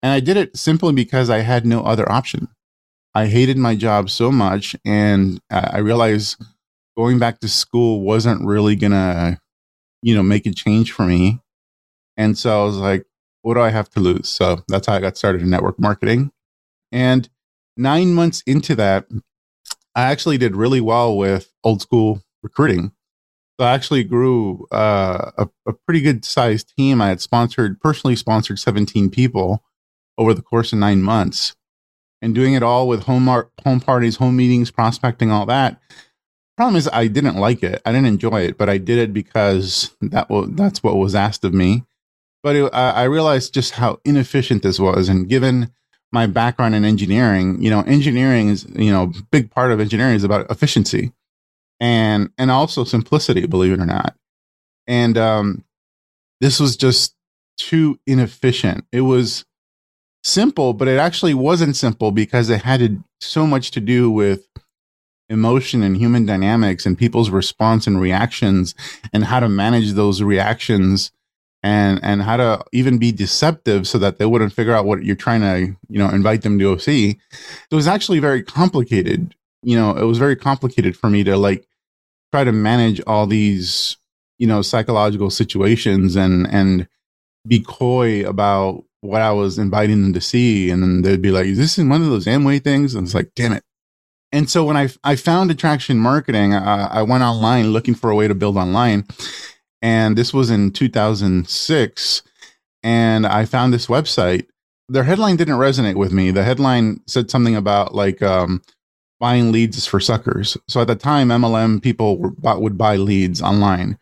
And 0.03 0.13
I 0.13 0.21
did 0.21 0.37
it 0.37 0.57
simply 0.57 0.93
because 0.93 1.31
I 1.31 1.39
had 1.39 1.65
no 1.65 1.83
other 1.83 2.11
option. 2.11 2.49
I 3.15 3.27
hated 3.27 3.57
my 3.57 3.77
job 3.77 4.11
so 4.11 4.31
much, 4.31 4.77
and 4.85 5.41
I 5.51 5.79
realized 5.79 6.43
going 6.97 7.19
back 7.19 7.41
to 7.41 7.49
school 7.49 8.03
wasn't 8.03 8.45
really 8.45 8.77
gonna, 8.77 9.41
you 10.03 10.15
know, 10.15 10.23
make 10.23 10.47
a 10.47 10.53
change 10.53 10.93
for 10.93 11.07
me. 11.07 11.41
And 12.17 12.37
so 12.37 12.61
I 12.61 12.65
was 12.65 12.77
like, 12.77 13.07
what 13.43 13.55
do 13.55 13.61
I 13.61 13.71
have 13.71 13.89
to 13.91 14.01
lose? 14.01 14.29
So 14.29 14.63
that's 14.69 14.87
how 14.87 14.95
I 14.95 15.01
got 15.01 15.17
started 15.17 15.43
in 15.43 15.51
network 15.51 15.79
marketing. 15.79 16.33
And 16.93 17.29
nine 17.77 18.15
months 18.15 18.43
into 18.47 18.75
that, 18.77 19.07
I 19.95 20.03
actually 20.03 20.39
did 20.39 20.57
really 20.57 20.81
well 20.81 21.17
with 21.17 21.53
old 21.65 21.83
school 21.83 22.23
recruiting. 22.43 22.93
So 23.59 23.67
I 23.67 23.73
actually 23.73 24.05
grew 24.05 24.67
uh, 24.71 25.33
a, 25.37 25.49
a 25.67 25.73
pretty 25.73 26.01
good 26.01 26.25
sized 26.25 26.73
team. 26.77 27.01
I 27.01 27.09
had 27.09 27.21
sponsored, 27.21 27.81
personally 27.81 28.17
sponsored 28.17 28.59
17 28.59 29.11
people 29.11 29.63
over 30.17 30.33
the 30.33 30.43
course 30.43 30.73
of 30.73 30.79
nine 30.79 31.03
months 31.03 31.57
and 32.23 32.35
doing 32.35 32.55
it 32.55 32.63
all 32.63 32.89
with 32.89 33.05
home 33.05 33.29
art, 33.29 33.51
home 33.65 33.81
parties, 33.81 34.17
home 34.17 34.37
meetings, 34.37 34.71
prospecting, 34.71 35.31
all 35.31 35.47
that. 35.47 35.81
Problem 36.57 36.77
is, 36.77 36.89
I 36.93 37.07
didn't 37.07 37.37
like 37.37 37.63
it. 37.63 37.81
I 37.87 37.93
didn't 37.93 38.07
enjoy 38.07 38.43
it, 38.43 38.59
but 38.59 38.69
I 38.69 38.77
did 38.77 38.99
it 38.99 39.15
because 39.15 39.95
that 40.03 40.29
was 40.29 40.51
that's 40.53 40.83
what 40.83 40.97
was 40.97 41.15
asked 41.15 41.45
of 41.45 41.55
me 41.55 41.85
but 42.43 42.57
it, 42.57 42.71
I, 42.73 43.05
realized 43.05 43.55
just 43.55 43.73
how 43.73 43.99
inefficient 44.05 44.63
this 44.63 44.79
was. 44.79 45.09
And 45.09 45.29
given 45.29 45.73
my 46.13 46.27
background 46.27 46.75
in 46.75 46.85
engineering, 46.85 47.63
you 47.63 47.71
know, 47.71 47.83
engineering 47.83 48.49
is, 48.49 48.67
you 48.75 48.91
know, 48.91 49.13
big 49.31 49.51
part 49.51 49.73
of 49.73 49.81
engineering 49.81 50.15
is 50.15 50.25
about 50.25 50.51
efficiency 50.51 51.13
and, 51.79 52.31
and 52.39 52.51
also 52.51 52.85
simplicity, 52.85 53.47
believe 53.47 53.73
it 53.73 53.81
or 53.81 53.87
not. 53.87 54.17
And, 54.87 55.17
um, 55.19 55.65
this 56.41 56.59
was 56.59 56.77
just 56.77 57.15
too 57.59 58.01
inefficient. 58.07 58.87
It 58.93 59.03
was 59.03 59.45
simple, 60.25 60.73
but 60.73 60.89
it 60.89 60.99
actually 60.99 61.35
wasn't 61.35 61.77
simple 61.77 62.11
because 62.11 62.49
it 62.49 62.63
had 62.63 62.81
to, 62.81 63.05
so 63.21 63.47
much 63.47 63.71
to 63.73 63.81
do 63.81 64.11
with 64.11 64.49
emotion 65.29 65.83
and 65.83 65.97
human 65.97 66.27
dynamics 66.27 66.85
and 66.85 66.99
people's 66.99 67.31
response 67.31 67.87
and 67.87 68.01
reactions 68.01 68.75
and 69.13 69.25
how 69.25 69.41
to 69.41 69.49
manage 69.49 69.93
those 69.93 70.23
reactions 70.23 71.13
and 71.63 72.01
and 72.03 72.23
how 72.23 72.37
to 72.37 72.63
even 72.73 72.99
be 72.99 73.13
deceptive 73.13 73.87
so 73.87 73.99
that 73.99 74.19
they 74.19 74.27
wouldn't 74.27 74.53
figure 74.53 74.73
out 74.73 74.87
what 74.87 75.05
you're 75.05 75.17
trying 75.17 75.41
to 75.41 75.77
you 75.89 75.99
know 75.99 76.09
invite 76.09 76.43
them 76.43 76.59
to 76.59 76.65
go 76.65 76.77
see 76.77 77.19
it 77.71 77.75
was 77.75 77.87
actually 77.87 78.19
very 78.19 78.43
complicated 78.43 79.35
you 79.63 79.77
know 79.77 79.95
it 79.97 80.05
was 80.05 80.19
very 80.19 80.37
complicated 80.37 80.97
for 80.97 81.11
me 81.11 81.23
to 81.23 81.37
like 81.37 81.67
try 82.33 82.45
to 82.45 82.53
manage 82.53 83.01
all 83.07 83.27
these 83.27 83.99
you 84.41 84.47
know, 84.47 84.63
psychological 84.63 85.31
situations 85.31 86.17
and, 86.17 86.49
and 86.51 86.89
be 87.47 87.61
coy 87.61 88.27
about 88.27 88.83
what 89.03 89.21
I 89.21 89.33
was 89.33 89.59
inviting 89.59 90.03
them 90.03 90.15
to 90.15 90.21
see. 90.21 90.71
And 90.71 90.83
then 90.83 91.03
they'd 91.03 91.23
be 91.23 91.31
like, 91.31 91.45
is 91.45 91.59
this 91.59 91.77
one 91.77 92.03
of 92.03 92.09
those 92.09 92.25
Amway 92.25 92.65
things? 92.65 92.95
And 92.95 93.07
it's 93.07 93.15
like, 93.15 93.31
damn 93.37 93.53
it. 93.53 93.63
And 94.33 94.49
so 94.49 94.65
when 94.65 94.79
I, 94.79 94.89
I 95.05 95.17
found 95.17 95.51
attraction 95.51 95.99
marketing, 95.99 96.55
I, 96.55 96.87
I 96.87 97.03
went 97.03 97.23
online 97.23 97.73
looking 97.73 97.95
for 97.95 98.09
a 98.09 98.15
way 98.15 98.29
to 98.29 98.35
build 98.35 98.57
online. 98.57 99.07
And 99.83 100.17
this 100.17 100.33
was 100.35 100.51
in 100.51 100.73
2006. 100.73 102.23
And 102.83 103.27
I 103.27 103.45
found 103.45 103.73
this 103.73 103.87
website. 103.87 104.47
Their 104.89 105.05
headline 105.05 105.37
didn't 105.37 105.57
resonate 105.57 105.97
with 105.97 106.13
me. 106.13 106.31
The 106.31 106.45
headline 106.45 107.01
said 107.07 107.31
something 107.31 107.55
about 107.55 107.95
like, 107.95 108.23
um, 108.23 108.63
buying 109.21 109.53
leads 109.53 109.87
for 109.87 110.01
suckers. 110.01 110.57
So 110.67 110.81
at 110.81 110.89
the 110.89 110.97
time, 110.97 111.29
MLM 111.29 111.81
people 111.83 112.19
were, 112.19 112.33
would 112.43 112.77
buy 112.77 112.97
leads 112.97 113.41
online 113.41 113.99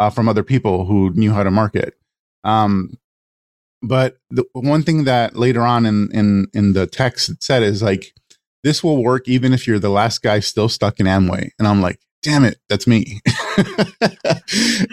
uh, 0.00 0.10
from 0.10 0.28
other 0.28 0.42
people 0.42 0.86
who 0.86 1.10
knew 1.10 1.32
how 1.32 1.44
to 1.44 1.50
market. 1.50 1.94
Um, 2.42 2.98
but 3.82 4.16
the 4.30 4.44
one 4.52 4.82
thing 4.82 5.04
that 5.04 5.36
later 5.36 5.62
on 5.62 5.84
in 5.86 6.10
in 6.12 6.46
in 6.54 6.72
the 6.72 6.86
text 6.86 7.28
it 7.28 7.42
said 7.42 7.62
is 7.62 7.82
like 7.82 8.14
this 8.62 8.82
will 8.82 9.04
work 9.04 9.28
even 9.28 9.52
if 9.52 9.66
you're 9.66 9.78
the 9.78 9.90
last 9.90 10.22
guy 10.22 10.40
still 10.40 10.70
stuck 10.70 10.98
in 10.98 11.06
Amway. 11.06 11.50
And 11.58 11.68
I'm 11.68 11.82
like, 11.82 12.00
damn 12.24 12.42
it, 12.42 12.58
that's 12.68 12.86
me. 12.86 13.20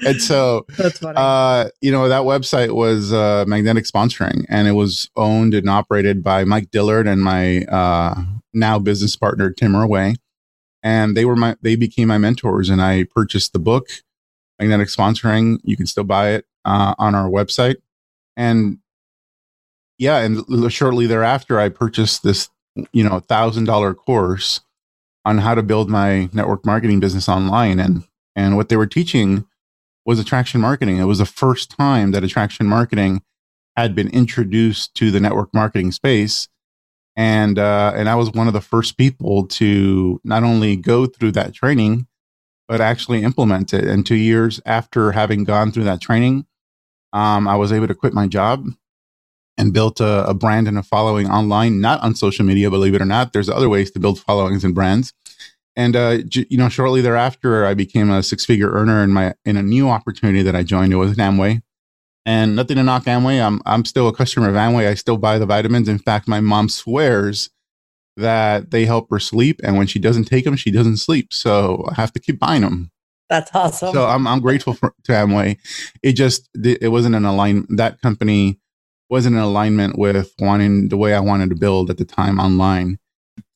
and 0.06 0.22
so. 0.22 0.68
Uh, 1.04 1.70
you 1.82 1.92
know, 1.92 2.08
that 2.10 2.24
website 2.24 2.76
was 2.76 3.12
uh, 3.12 3.46
magnetic 3.48 3.86
sponsoring 3.86 4.46
and 4.50 4.68
it 4.68 4.74
was 4.74 5.10
owned 5.16 5.54
and 5.54 5.70
operated 5.70 6.22
by 6.22 6.44
Mike 6.44 6.70
Dillard 6.72 7.08
and 7.08 7.24
my 7.24 7.64
uh, 7.66 8.22
now 8.54 8.78
business 8.78 9.16
partner 9.16 9.50
Tim 9.50 9.72
Erway. 9.72 10.16
And 10.84 11.16
they 11.16 11.26
were 11.26 11.36
my 11.36 11.56
they 11.62 11.76
became 11.76 12.10
my 12.10 12.18
mentors 12.18 12.70
and 12.70 12.82
I 12.82 13.04
purchased 13.04 13.54
the 13.54 13.60
book 13.60 13.88
Magnetic 14.60 14.90
Sponsoring. 14.90 15.60
You 15.64 15.78
can 15.78 15.86
still 15.86 16.04
buy 16.04 16.32
it 16.32 16.46
uh, 16.66 16.96
on 16.98 17.16
our 17.16 17.30
website. 17.30 17.78
And 18.36 18.80
yeah, 19.98 20.18
and 20.18 20.72
shortly 20.72 21.06
thereafter 21.06 21.60
I 21.60 21.70
purchased 21.70 22.24
this, 22.24 22.50
you 22.92 23.08
know, 23.08 23.20
thousand 23.20 23.66
dollar 23.66 23.94
course 23.94 24.62
on 25.26 25.40
how 25.40 25.56
to 25.56 25.64
build 25.64 25.90
my 25.90 26.30
network 26.34 26.66
marketing 26.66 27.00
business 27.00 27.30
online. 27.30 27.80
And 27.80 28.04
and 28.36 28.56
what 28.56 28.70
they 28.70 28.78
were 28.78 28.88
teaching 28.88 29.46
was 30.06 30.20
attraction 30.20 30.62
marketing. 30.62 30.98
It 30.98 31.06
was 31.06 31.20
the 31.20 31.26
first 31.26 31.72
time 31.72 32.12
that 32.12 32.24
attraction 32.24 32.66
marketing 32.66 33.22
had 33.78 33.96
been 33.96 34.10
introduced 34.10 34.96
to 34.96 35.12
the 35.12 35.20
network 35.20 35.54
marketing 35.54 35.92
space 35.92 36.48
and 37.16 37.60
uh, 37.60 37.94
and 37.96 38.08
I 38.10 38.16
was 38.16 38.32
one 38.32 38.48
of 38.48 38.54
the 38.54 38.62
first 38.62 38.98
people 38.98 39.48
to 39.48 40.22
not 40.24 40.44
only 40.44 40.76
go 40.76 41.06
through 41.06 41.34
that 41.34 41.54
training, 41.54 42.08
but 42.68 42.82
actually 42.82 43.24
implement 43.24 43.74
it. 43.74 43.86
And 43.86 44.06
two 44.06 44.16
years 44.16 44.62
after 44.66 45.12
having 45.12 45.44
gone 45.44 45.72
through 45.72 45.84
that 45.86 46.02
training, 46.02 46.46
um, 47.14 47.48
I 47.48 47.56
was 47.56 47.72
able 47.72 47.88
to 47.88 47.96
quit 47.96 48.14
my 48.14 48.28
job 48.28 48.66
and 49.58 49.74
built 49.74 50.00
a, 50.00 50.28
a, 50.28 50.34
brand 50.34 50.68
and 50.68 50.78
a 50.78 50.84
following 50.84 51.30
online, 51.30 51.82
not 51.82 52.02
on 52.02 52.16
social 52.16 52.46
media, 52.46 52.70
believe 52.70 52.96
it 52.96 53.02
or 53.02 53.06
not. 53.06 53.34
There's 53.34 53.50
other 53.50 53.70
ways 53.70 53.92
to 53.92 54.00
build 54.00 54.20
followings 54.20 54.64
and 54.64 54.74
brands. 54.74 55.14
And 55.76 55.96
uh, 55.96 56.18
j- 56.24 56.48
you 56.50 56.58
know, 56.58 56.70
shortly 56.70 57.02
thereafter, 57.02 57.66
I 57.66 57.74
became 57.74 58.10
a 58.10 58.24
six-figure 58.24 58.70
earner 58.72 59.04
in 59.04 59.12
my 59.12 59.36
in 59.46 59.58
a 59.58 59.64
new 59.64 59.90
opportunity 59.90 60.42
that 60.44 60.56
I 60.56 60.64
joined. 60.64 60.92
It 60.92 60.98
was 60.98 61.16
Amway, 61.16 61.62
and 62.26 62.56
nothing 62.56 62.76
to 62.78 62.84
knock 62.84 63.06
Amway. 63.06 63.42
I'm 63.42 63.62
I'm 63.66 63.86
still 63.86 64.08
a 64.08 64.14
customer 64.14 64.50
of 64.50 64.56
Amway. 64.56 64.88
I 64.88 64.96
still 64.96 65.18
buy 65.18 65.38
the 65.38 65.46
vitamins. 65.46 65.88
In 65.88 66.00
fact, 66.00 66.28
my 66.28 66.42
mom 66.42 66.68
swears 66.68 67.50
that 68.18 68.72
they 68.72 68.86
help 68.86 69.10
her 69.12 69.20
sleep, 69.20 69.62
and 69.64 69.78
when 69.78 69.88
she 69.88 69.98
doesn't 69.98 70.26
take 70.26 70.44
them, 70.44 70.58
she 70.58 70.72
doesn't 70.72 70.98
sleep. 70.98 71.32
So 71.32 71.86
I 71.90 71.94
have 71.94 72.12
to 72.14 72.20
keep 72.20 72.38
buying 72.38 72.64
them. 72.64 72.92
That's 73.30 73.50
awesome. 73.54 73.94
So 73.94 74.06
I'm 74.06 74.28
I'm 74.28 74.42
grateful 74.42 74.74
for, 74.74 74.94
to 75.06 75.14
Amway. 75.14 75.58
It 76.04 76.14
just 76.14 76.50
it 76.54 76.92
wasn't 76.92 77.16
an 77.16 77.24
alignment. 77.24 77.78
That 77.78 78.02
company 78.02 78.60
wasn't 79.12 79.36
in 79.36 79.42
alignment 79.42 80.00
with 80.00 80.34
wanting 80.40 80.88
the 80.88 80.98
way 80.98 81.14
I 81.14 81.20
wanted 81.20 81.50
to 81.50 81.56
build 81.56 81.90
at 81.92 81.98
the 81.98 82.06
time 82.06 82.40
online. 82.40 82.98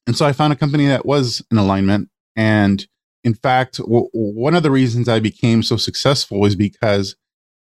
And 0.05 0.15
so 0.15 0.25
I 0.25 0.33
found 0.33 0.53
a 0.53 0.57
company 0.57 0.85
that 0.87 1.05
was 1.05 1.41
in 1.49 1.57
alignment. 1.57 2.09
And 2.35 2.85
in 3.23 3.33
fact, 3.33 3.77
w- 3.77 4.09
one 4.13 4.53
of 4.53 4.63
the 4.63 4.69
reasons 4.69 5.07
I 5.07 5.19
became 5.19 5.63
so 5.63 5.77
successful 5.77 6.39
was 6.39 6.55
because 6.55 7.15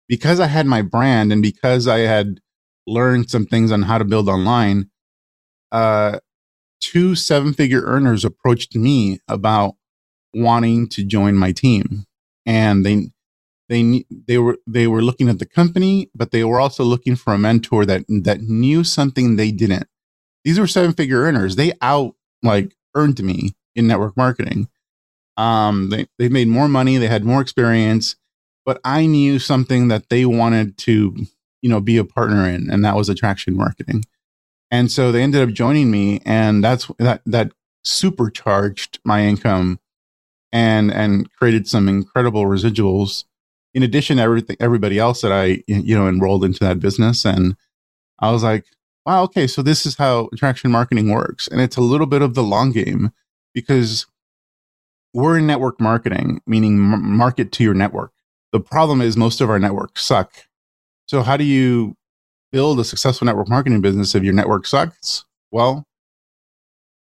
because 0.09 0.39
I 0.39 0.47
had 0.47 0.65
my 0.65 0.81
brand 0.81 1.31
and 1.31 1.41
because 1.41 1.88
I 1.88 2.00
had 2.00 2.39
learned 2.85 3.29
some 3.29 3.45
things 3.45 3.71
on 3.71 3.83
how 3.83 3.97
to 3.97 4.03
build 4.03 4.27
online, 4.27 4.89
uh, 5.71 6.19
two 6.81 7.15
seven 7.15 7.53
figure 7.53 7.83
earners 7.83 8.25
approached 8.25 8.75
me 8.75 9.19
about 9.27 9.75
wanting 10.33 10.89
to 10.89 11.05
join 11.05 11.35
my 11.35 11.51
team. 11.51 12.05
And 12.45 12.85
they, 12.85 13.12
they, 13.70 14.05
they 14.10 14.38
were, 14.38 14.58
they 14.67 14.88
were 14.88 15.01
looking 15.01 15.29
at 15.29 15.39
the 15.39 15.46
company, 15.46 16.10
but 16.13 16.32
they 16.32 16.43
were 16.43 16.60
also 16.60 16.84
looking 16.84 17.15
for 17.15 17.34
a 17.34 17.38
mentor 17.38 17.86
that, 17.86 18.05
that 18.08 18.41
knew 18.41 18.84
something 18.84 19.36
they 19.36 19.51
didn't. 19.51 19.88
These 20.43 20.60
were 20.60 20.67
seven 20.67 20.93
figure 20.93 21.22
earners. 21.22 21.55
They 21.55 21.74
out 21.82 22.15
like 22.41 22.75
earned 22.96 23.24
me 23.24 23.55
in 23.75 23.88
network 23.88 24.17
marketing. 24.17 24.67
Um, 25.38 25.89
they, 25.89 26.08
they 26.20 26.29
made 26.29 26.48
more 26.48 26.67
money. 26.67 26.98
They 26.98 27.08
had 27.08 27.24
more 27.24 27.41
experience 27.41 28.15
but 28.65 28.79
I 28.84 29.05
knew 29.05 29.39
something 29.39 29.89
that 29.89 30.10
they 30.10 30.25
wanted 30.25 30.77
to, 30.79 31.15
you 31.62 31.70
know, 31.70 31.82
be 31.82 31.98
a 31.98 32.05
partner 32.05 32.48
in, 32.48 32.70
and 32.70 32.84
that 32.86 32.96
was 32.96 33.10
attraction 33.10 33.55
marketing. 33.55 34.05
And 34.72 34.91
so 34.91 35.12
they 35.12 35.22
ended 35.22 35.48
up 35.48 35.53
joining 35.53 35.91
me, 35.91 36.22
and 36.25 36.63
that's 36.63 36.89
that 37.00 37.22
that 37.25 37.51
supercharged 37.84 39.00
my 39.03 39.24
income 39.24 39.79
and 40.51 40.91
and 40.91 41.32
created 41.34 41.67
some 41.67 41.89
incredible 41.89 42.46
residuals 42.46 43.25
in 43.73 43.83
addition 43.83 44.17
to 44.17 44.23
everything 44.23 44.55
everybody 44.59 44.99
else 44.99 45.21
that 45.21 45.31
I 45.31 45.63
you 45.67 45.97
know 45.97 46.07
enrolled 46.07 46.43
into 46.43 46.59
that 46.61 46.79
business 46.79 47.25
and 47.25 47.55
I 48.19 48.31
was 48.31 48.43
like 48.43 48.65
wow 49.05 49.23
okay 49.23 49.47
so 49.47 49.61
this 49.61 49.85
is 49.85 49.95
how 49.95 50.29
attraction 50.33 50.71
marketing 50.71 51.09
works 51.09 51.47
and 51.47 51.61
it's 51.61 51.77
a 51.77 51.81
little 51.81 52.07
bit 52.07 52.21
of 52.21 52.33
the 52.33 52.43
long 52.43 52.71
game 52.71 53.11
because 53.53 54.05
we're 55.13 55.37
in 55.37 55.47
network 55.47 55.79
marketing 55.79 56.41
meaning 56.45 56.79
market 56.79 57.51
to 57.53 57.63
your 57.63 57.73
network 57.73 58.13
the 58.53 58.59
problem 58.59 59.01
is 59.01 59.17
most 59.17 59.41
of 59.41 59.49
our 59.49 59.59
networks 59.59 60.05
suck. 60.05 60.31
So 61.07 61.23
how 61.23 61.35
do 61.37 61.43
you 61.43 61.97
build 62.51 62.79
a 62.79 62.85
successful 62.85 63.25
network 63.25 63.49
marketing 63.49 63.81
business 63.81 64.13
if 64.13 64.23
your 64.23 64.33
network 64.33 64.67
sucks? 64.67 65.25
Well, 65.51 65.85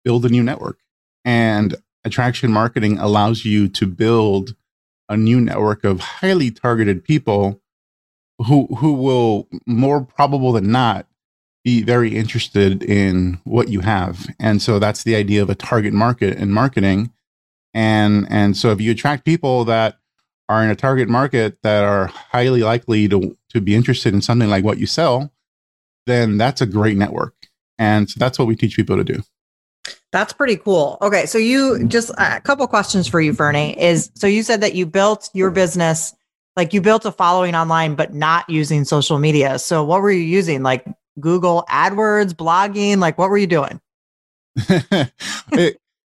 build 0.03 0.25
a 0.25 0.29
new 0.29 0.43
network. 0.43 0.79
And 1.23 1.75
attraction 2.03 2.51
marketing 2.51 2.99
allows 2.99 3.45
you 3.45 3.69
to 3.69 3.87
build 3.87 4.53
a 5.09 5.17
new 5.17 5.41
network 5.41 5.83
of 5.83 5.99
highly 5.99 6.51
targeted 6.51 7.03
people 7.03 7.61
who 8.47 8.67
who 8.77 8.93
will 8.93 9.47
more 9.65 10.01
probable 10.01 10.53
than 10.53 10.71
not 10.71 11.07
be 11.63 11.83
very 11.83 12.15
interested 12.15 12.81
in 12.83 13.39
what 13.43 13.67
you 13.67 13.81
have. 13.81 14.27
And 14.39 14.61
so 14.61 14.79
that's 14.79 15.03
the 15.03 15.15
idea 15.15 15.41
of 15.41 15.49
a 15.49 15.55
target 15.55 15.93
market 15.93 16.37
in 16.37 16.51
marketing. 16.51 17.11
And 17.73 18.27
and 18.29 18.55
so 18.55 18.71
if 18.71 18.79
you 18.79 18.91
attract 18.91 19.25
people 19.25 19.65
that 19.65 19.99
are 20.47 20.63
in 20.63 20.69
a 20.69 20.75
target 20.75 21.07
market 21.07 21.61
that 21.61 21.83
are 21.83 22.07
highly 22.07 22.63
likely 22.63 23.07
to, 23.07 23.37
to 23.49 23.61
be 23.61 23.75
interested 23.75 24.13
in 24.15 24.21
something 24.21 24.49
like 24.49 24.63
what 24.63 24.79
you 24.79 24.87
sell, 24.87 25.31
then 26.07 26.37
that's 26.37 26.59
a 26.59 26.65
great 26.65 26.97
network. 26.97 27.35
And 27.77 28.09
so 28.09 28.17
that's 28.17 28.39
what 28.39 28.47
we 28.47 28.55
teach 28.55 28.75
people 28.75 28.97
to 28.97 29.03
do. 29.03 29.21
That's 30.12 30.33
pretty 30.33 30.57
cool. 30.57 30.98
Okay. 31.01 31.25
So 31.25 31.38
you 31.38 31.86
just 31.86 32.12
a 32.17 32.41
couple 32.41 32.67
questions 32.67 33.07
for 33.07 33.21
you, 33.21 33.33
Ferny, 33.33 33.79
is 33.79 34.12
so 34.15 34.27
you 34.27 34.43
said 34.43 34.62
that 34.62 34.75
you 34.75 34.86
built 34.86 35.29
your 35.33 35.51
business, 35.51 36.13
like 36.55 36.74
you 36.74 36.81
built 36.81 37.05
a 37.05 37.12
following 37.12 37.55
online, 37.55 37.95
but 37.95 38.13
not 38.13 38.50
using 38.50 38.86
social 38.86 39.19
media. 39.19 39.59
So 39.59 39.83
what 39.83 40.01
were 40.01 40.12
you 40.12 40.21
using? 40.21 40.63
Like 40.63 40.86
Google 41.19 41.63
AdWords, 41.69 42.33
blogging? 42.33 42.98
Like 42.98 43.17
what 43.17 43.29
were 43.29 43.38
you 43.38 43.48
doing? 43.48 43.79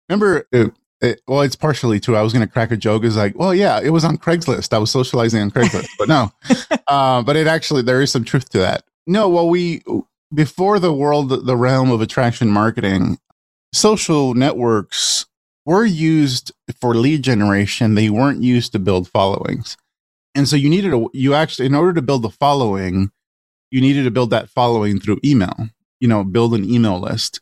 remember 0.10 0.48
uh, 0.53 0.68
it, 1.01 1.22
well, 1.27 1.41
it's 1.41 1.56
partially 1.56 2.00
true. 2.00 2.15
I 2.15 2.22
was 2.22 2.32
going 2.32 2.46
to 2.46 2.51
crack 2.51 2.72
a 2.72 2.77
joke. 2.77 3.03
Is 3.03 3.18
like, 3.18 3.38
well, 3.38 3.53
yeah, 3.56 3.80
it 3.84 3.89
was 3.89 4.06
on 4.06 4.18
Craigslist. 4.18 4.72
I 4.72 4.77
was 4.77 4.91
socializing 4.91 5.41
on 5.41 5.51
Craigslist, 5.51 5.88
but 5.98 6.08
no. 6.08 6.32
Uh, 6.88 7.24
but 7.24 7.38
it 7.38 7.48
actually 7.48 7.82
there 7.82 8.01
is 8.01 8.12
some 8.12 8.25
truth 8.25 8.50
to 8.50 8.58
that. 8.58 8.84
No, 9.08 9.30
well, 9.30 9.48
we 9.48 9.82
before 10.34 10.77
the 10.77 10.91
world, 10.91 11.30
the 11.30 11.56
realm 11.56 11.89
of 11.89 12.01
attraction 12.01 12.50
marketing, 12.50 13.18
social 13.74 14.34
networks 14.34 15.25
were 15.66 15.86
used 15.86 16.51
for 16.80 16.96
lead 16.96 17.24
generation. 17.24 17.96
They 17.96 18.10
weren't 18.10 18.44
used 18.44 18.72
to 18.74 18.80
build 18.80 19.08
followings, 19.08 19.78
and 20.36 20.48
so 20.48 20.56
you 20.56 20.70
needed 20.70 20.94
a 20.94 21.06
you 21.13 21.34
actually 21.34 21.66
in 21.68 21.75
order 21.75 21.94
to 21.94 22.01
build 22.01 22.24
the 22.24 22.30
following, 22.30 23.12
you 23.70 23.82
needed 23.82 24.04
to 24.04 24.12
build 24.12 24.30
that 24.32 24.50
following 24.50 25.00
through 25.00 25.20
email. 25.24 25.70
You 26.00 26.08
know, 26.08 26.24
build 26.24 26.56
an 26.56 26.68
email 26.68 27.00
list 27.00 27.42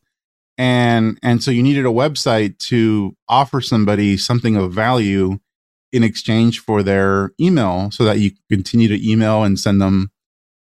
and 0.59 1.17
and 1.24 1.41
so 1.41 1.51
you 1.51 1.63
needed 1.63 1.86
a 1.86 1.89
website 1.89 2.59
to 2.59 3.15
offer 3.29 3.62
somebody 3.62 4.17
something 4.17 4.57
of 4.57 4.74
value 4.74 5.39
in 5.93 6.03
exchange 6.03 6.59
for 6.59 6.83
their 6.83 7.31
email 7.39 7.89
so 7.91 8.03
that 8.03 8.19
you 8.19 8.31
continue 8.51 8.89
to 8.89 9.09
email 9.09 9.43
and 9.43 9.57
send 9.57 9.81
them 9.81 10.12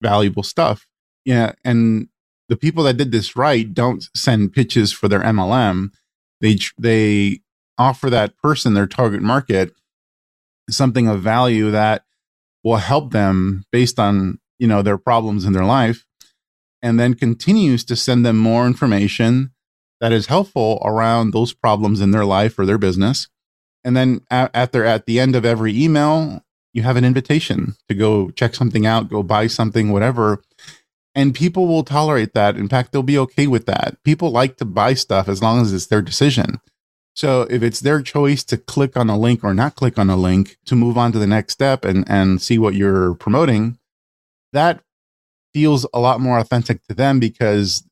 valuable 0.02 0.44
stuff 0.44 0.88
yeah 1.26 1.52
and 1.66 2.08
the 2.52 2.58
people 2.58 2.84
that 2.84 2.98
did 2.98 3.12
this 3.12 3.36
right 3.36 3.74
don't 3.74 4.10
send 4.16 4.54
pitches 4.54 4.92
for 4.92 5.08
their 5.08 5.22
mlm 5.22 5.90
they 6.42 6.58
they 6.78 7.40
offer 7.78 8.10
that 8.10 8.38
person 8.38 8.74
their 8.74 8.86
target 8.86 9.22
market 9.22 9.74
something 10.70 11.08
of 11.08 11.22
value 11.22 11.72
that 11.72 12.04
will 12.64 12.78
help 12.78 13.12
them 13.12 13.66
based 13.72 14.00
on, 14.00 14.40
you 14.60 14.68
know, 14.68 14.82
their 14.82 14.98
problems 14.98 15.46
in 15.46 15.54
their 15.54 15.66
life 15.66 16.06
and 16.82 17.00
then 17.00 17.14
continues 17.14 17.84
to 17.86 17.96
send 17.96 18.26
them 18.26 18.38
more 18.38 18.66
information 18.66 19.52
that 20.00 20.12
is 20.12 20.28
helpful 20.28 20.82
around 20.84 21.32
those 21.32 21.54
problems 21.54 22.02
in 22.02 22.12
their 22.12 22.26
life 22.26 22.58
or 22.58 22.66
their 22.66 22.78
business. 22.78 23.28
And 23.84 23.96
then 23.96 24.22
at, 24.30 24.76
at 24.76 25.06
the 25.06 25.20
end 25.20 25.36
of 25.36 25.46
every 25.46 25.80
email, 25.80 26.44
you 26.74 26.84
have 26.84 26.98
an 26.98 27.06
invitation 27.06 27.76
to 27.88 27.96
go 27.96 28.30
check 28.32 28.56
something 28.56 28.86
out, 28.86 29.10
go 29.10 29.22
buy 29.22 29.48
something, 29.48 29.92
whatever. 29.92 30.42
And 31.14 31.36
people 31.36 31.68
will 31.68 31.84
tolerate 31.84 32.34
that. 32.34 32.56
In 32.56 32.70
fact, 32.70 32.92
they'll 32.92 33.04
be 33.04 33.18
okay 33.18 33.48
with 33.48 33.66
that. 33.66 34.02
People 34.04 34.32
like 34.32 34.58
to 34.58 34.66
buy 34.66 34.94
stuff 34.94 35.28
as 35.28 35.42
long 35.42 35.62
as 35.62 35.74
it's 35.74 35.88
their 35.88 36.02
decision. 36.02 36.62
So 37.14 37.42
if 37.50 37.62
it's 37.62 37.82
their 37.82 38.02
choice 38.02 38.44
to 38.46 38.58
click 38.58 38.96
on 38.96 39.10
a 39.10 39.18
link 39.18 39.44
or 39.44 39.54
not 39.54 39.76
click 39.76 40.00
on 40.00 40.10
a 40.10 40.16
link 40.16 40.58
to 40.66 40.76
move 40.76 40.98
on 40.98 41.12
to 41.12 41.20
the 41.20 41.28
next 41.28 41.54
step 41.54 41.84
and, 41.84 42.06
and 42.10 42.42
see 42.42 42.58
what 42.58 42.76
you're 42.76 43.16
promoting, 43.16 43.78
that 44.54 44.82
feels 45.54 45.86
a 45.94 46.00
lot 46.00 46.22
more 46.22 46.40
authentic 46.40 46.82
to 46.88 46.94
them 46.94 47.20
because 47.20 47.84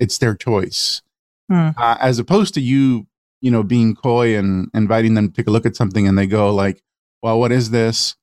it's 0.00 0.18
their 0.18 0.34
choice. 0.34 1.02
Hmm. 1.48 1.70
Uh, 1.76 1.96
as 2.00 2.18
opposed 2.18 2.54
to 2.54 2.60
you, 2.60 3.06
you 3.40 3.50
know, 3.50 3.62
being 3.62 3.94
coy 3.94 4.36
and 4.36 4.68
inviting 4.74 5.14
them 5.14 5.28
to 5.28 5.34
take 5.34 5.46
a 5.46 5.50
look 5.50 5.66
at 5.66 5.76
something 5.76 6.08
and 6.08 6.18
they 6.18 6.26
go 6.26 6.52
like, 6.52 6.82
well, 7.22 7.38
what 7.38 7.52
is 7.52 7.70
this? 7.70 8.16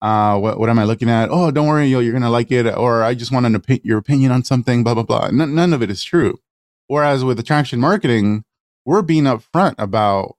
Uh, 0.00 0.38
what, 0.38 0.58
what 0.58 0.68
am 0.68 0.78
I 0.78 0.84
looking 0.84 1.10
at? 1.10 1.28
Oh, 1.30 1.50
don't 1.50 1.66
worry, 1.66 1.88
you're 1.88 2.12
going 2.12 2.22
to 2.22 2.30
like 2.30 2.50
it. 2.52 2.66
Or 2.76 3.02
I 3.02 3.14
just 3.14 3.32
want 3.32 3.46
an 3.46 3.56
op- 3.56 3.84
your 3.84 3.98
opinion 3.98 4.30
on 4.32 4.44
something, 4.44 4.84
blah, 4.84 4.94
blah, 4.94 5.02
blah. 5.02 5.26
N- 5.26 5.54
none 5.54 5.72
of 5.72 5.82
it 5.82 5.90
is 5.90 6.04
true. 6.04 6.38
Whereas 6.86 7.24
with 7.24 7.38
attraction 7.38 7.80
marketing, 7.80 8.44
we're 8.84 9.02
being 9.02 9.24
upfront 9.24 9.74
about 9.78 10.36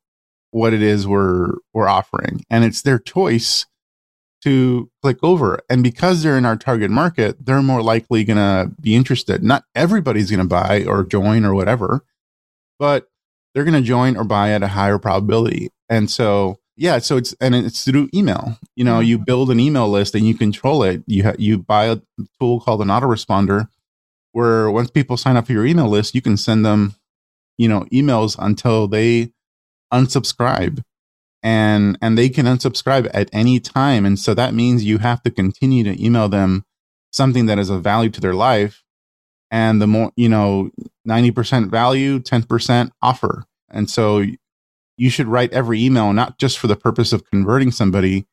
what 0.51 0.73
it 0.73 0.81
is 0.81 1.05
we're, 1.05 1.51
we're 1.73 1.87
offering 1.87 2.43
and 2.49 2.63
it's 2.63 2.81
their 2.81 2.97
choice 2.97 3.65
to 4.41 4.89
click 5.01 5.17
over. 5.21 5.59
And 5.69 5.83
because 5.83 6.23
they're 6.23 6.37
in 6.37 6.45
our 6.45 6.55
target 6.55 6.89
market, 6.89 7.45
they're 7.45 7.61
more 7.61 7.83
likely 7.83 8.23
going 8.23 8.37
to 8.37 8.71
be 8.79 8.95
interested. 8.95 9.43
Not 9.43 9.65
everybody's 9.75 10.31
going 10.31 10.41
to 10.41 10.47
buy 10.47 10.85
or 10.85 11.03
join 11.03 11.45
or 11.45 11.53
whatever, 11.53 12.05
but 12.79 13.07
they're 13.53 13.65
going 13.65 13.81
to 13.81 13.87
join 13.87 14.15
or 14.15 14.23
buy 14.23 14.51
at 14.51 14.63
a 14.63 14.69
higher 14.69 14.97
probability. 14.97 15.69
And 15.89 16.09
so, 16.09 16.59
yeah, 16.79 16.99
so 16.99 17.17
it's 17.17 17.33
and 17.41 17.53
it's 17.53 17.83
through 17.83 18.09
email. 18.13 18.57
You 18.75 18.85
know, 18.85 19.01
you 19.01 19.17
mm-hmm. 19.17 19.25
build 19.25 19.51
an 19.51 19.59
email 19.59 19.89
list 19.89 20.15
and 20.15 20.25
you 20.25 20.33
control 20.33 20.83
it. 20.83 21.03
You 21.07 21.23
ha- 21.23 21.35
you 21.37 21.57
buy 21.57 21.85
a 21.85 21.99
tool 22.39 22.61
called 22.61 22.81
an 22.81 22.87
autoresponder, 22.87 23.67
where 24.31 24.71
once 24.71 24.89
people 24.89 25.17
sign 25.17 25.35
up 25.35 25.47
for 25.47 25.51
your 25.51 25.65
email 25.65 25.89
list, 25.89 26.15
you 26.15 26.21
can 26.21 26.37
send 26.37 26.65
them, 26.65 26.95
you 27.57 27.67
know, 27.67 27.81
emails 27.91 28.37
until 28.39 28.87
they 28.87 29.33
unsubscribe 29.93 30.81
and 31.43 31.97
and 32.01 32.17
they 32.17 32.29
can 32.29 32.45
unsubscribe 32.45 33.09
at 33.13 33.29
any 33.33 33.59
time 33.59 34.05
and 34.05 34.19
so 34.19 34.33
that 34.33 34.53
means 34.53 34.83
you 34.83 34.97
have 34.97 35.21
to 35.23 35.31
continue 35.31 35.83
to 35.83 36.03
email 36.03 36.27
them 36.27 36.65
something 37.11 37.45
that 37.45 37.57
is 37.57 37.69
of 37.69 37.81
value 37.81 38.09
to 38.09 38.21
their 38.21 38.35
life 38.35 38.83
and 39.49 39.81
the 39.81 39.87
more 39.87 40.11
you 40.15 40.27
know 40.27 40.69
90% 41.07 41.69
value 41.71 42.19
10% 42.19 42.91
offer 43.01 43.45
and 43.69 43.89
so 43.89 44.23
you 44.99 45.09
should 45.09 45.27
write 45.27 45.53
every 45.53 45.81
email 45.81 46.11
not 46.11 46.37
just 46.37 46.59
for 46.59 46.67
the 46.67 46.75
purpose 46.75 47.13
of 47.13 47.23
converting 47.31 47.71
somebody. 47.71 48.27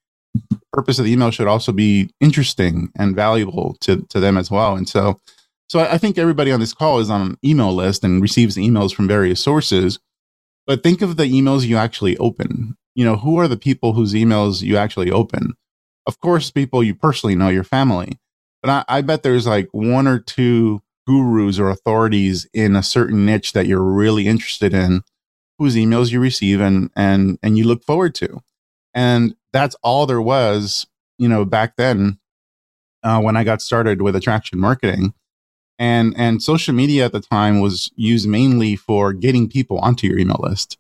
The 0.50 0.58
purpose 0.72 0.98
of 0.98 1.04
the 1.04 1.12
email 1.12 1.30
should 1.30 1.46
also 1.46 1.72
be 1.72 2.10
interesting 2.20 2.90
and 2.98 3.14
valuable 3.14 3.76
to, 3.82 4.02
to 4.10 4.18
them 4.18 4.36
as 4.36 4.50
well. 4.50 4.76
And 4.76 4.88
so 4.88 5.20
so 5.68 5.80
i 5.80 5.98
think 5.98 6.16
everybody 6.16 6.52
on 6.52 6.60
this 6.60 6.72
call 6.72 7.00
is 7.00 7.10
on 7.10 7.20
an 7.22 7.38
email 7.44 7.74
list 7.74 8.04
and 8.04 8.22
receives 8.22 8.56
emails 8.56 8.94
from 8.94 9.08
various 9.08 9.40
sources. 9.40 9.98
But 10.66 10.82
think 10.82 11.02
of 11.02 11.16
the 11.16 11.24
emails 11.24 11.66
you 11.66 11.76
actually 11.76 12.16
open. 12.18 12.76
You 12.94 13.04
know, 13.04 13.16
who 13.16 13.38
are 13.38 13.46
the 13.46 13.56
people 13.56 13.92
whose 13.92 14.14
emails 14.14 14.62
you 14.62 14.76
actually 14.76 15.10
open? 15.10 15.54
Of 16.06 16.20
course, 16.20 16.50
people 16.50 16.82
you 16.82 16.94
personally 16.94 17.36
know, 17.36 17.48
your 17.48 17.64
family. 17.64 18.18
But 18.62 18.70
I, 18.88 18.98
I 18.98 19.00
bet 19.02 19.22
there's 19.22 19.46
like 19.46 19.68
one 19.70 20.08
or 20.08 20.18
two 20.18 20.82
gurus 21.06 21.60
or 21.60 21.68
authorities 21.68 22.48
in 22.52 22.74
a 22.74 22.82
certain 22.82 23.24
niche 23.24 23.52
that 23.52 23.66
you're 23.66 23.82
really 23.82 24.26
interested 24.26 24.74
in 24.74 25.02
whose 25.58 25.76
emails 25.76 26.10
you 26.10 26.20
receive 26.20 26.60
and 26.60 26.90
and 26.96 27.38
and 27.42 27.58
you 27.58 27.64
look 27.64 27.82
forward 27.84 28.14
to 28.14 28.42
and 28.94 29.34
that's 29.52 29.76
all 29.82 30.06
there 30.06 30.22
was 30.22 30.86
you 31.18 31.28
know 31.28 31.44
back 31.44 31.76
then 31.76 32.18
uh, 33.02 33.20
when 33.20 33.36
i 33.36 33.44
got 33.44 33.62
started 33.62 34.02
with 34.02 34.16
attraction 34.16 34.58
marketing 34.58 35.14
and 35.78 36.14
and 36.16 36.42
social 36.42 36.74
media 36.74 37.04
at 37.04 37.12
the 37.12 37.20
time 37.20 37.60
was 37.60 37.90
used 37.96 38.28
mainly 38.28 38.76
for 38.76 39.12
getting 39.12 39.48
people 39.48 39.78
onto 39.78 40.06
your 40.06 40.18
email 40.18 40.40
list 40.40 40.78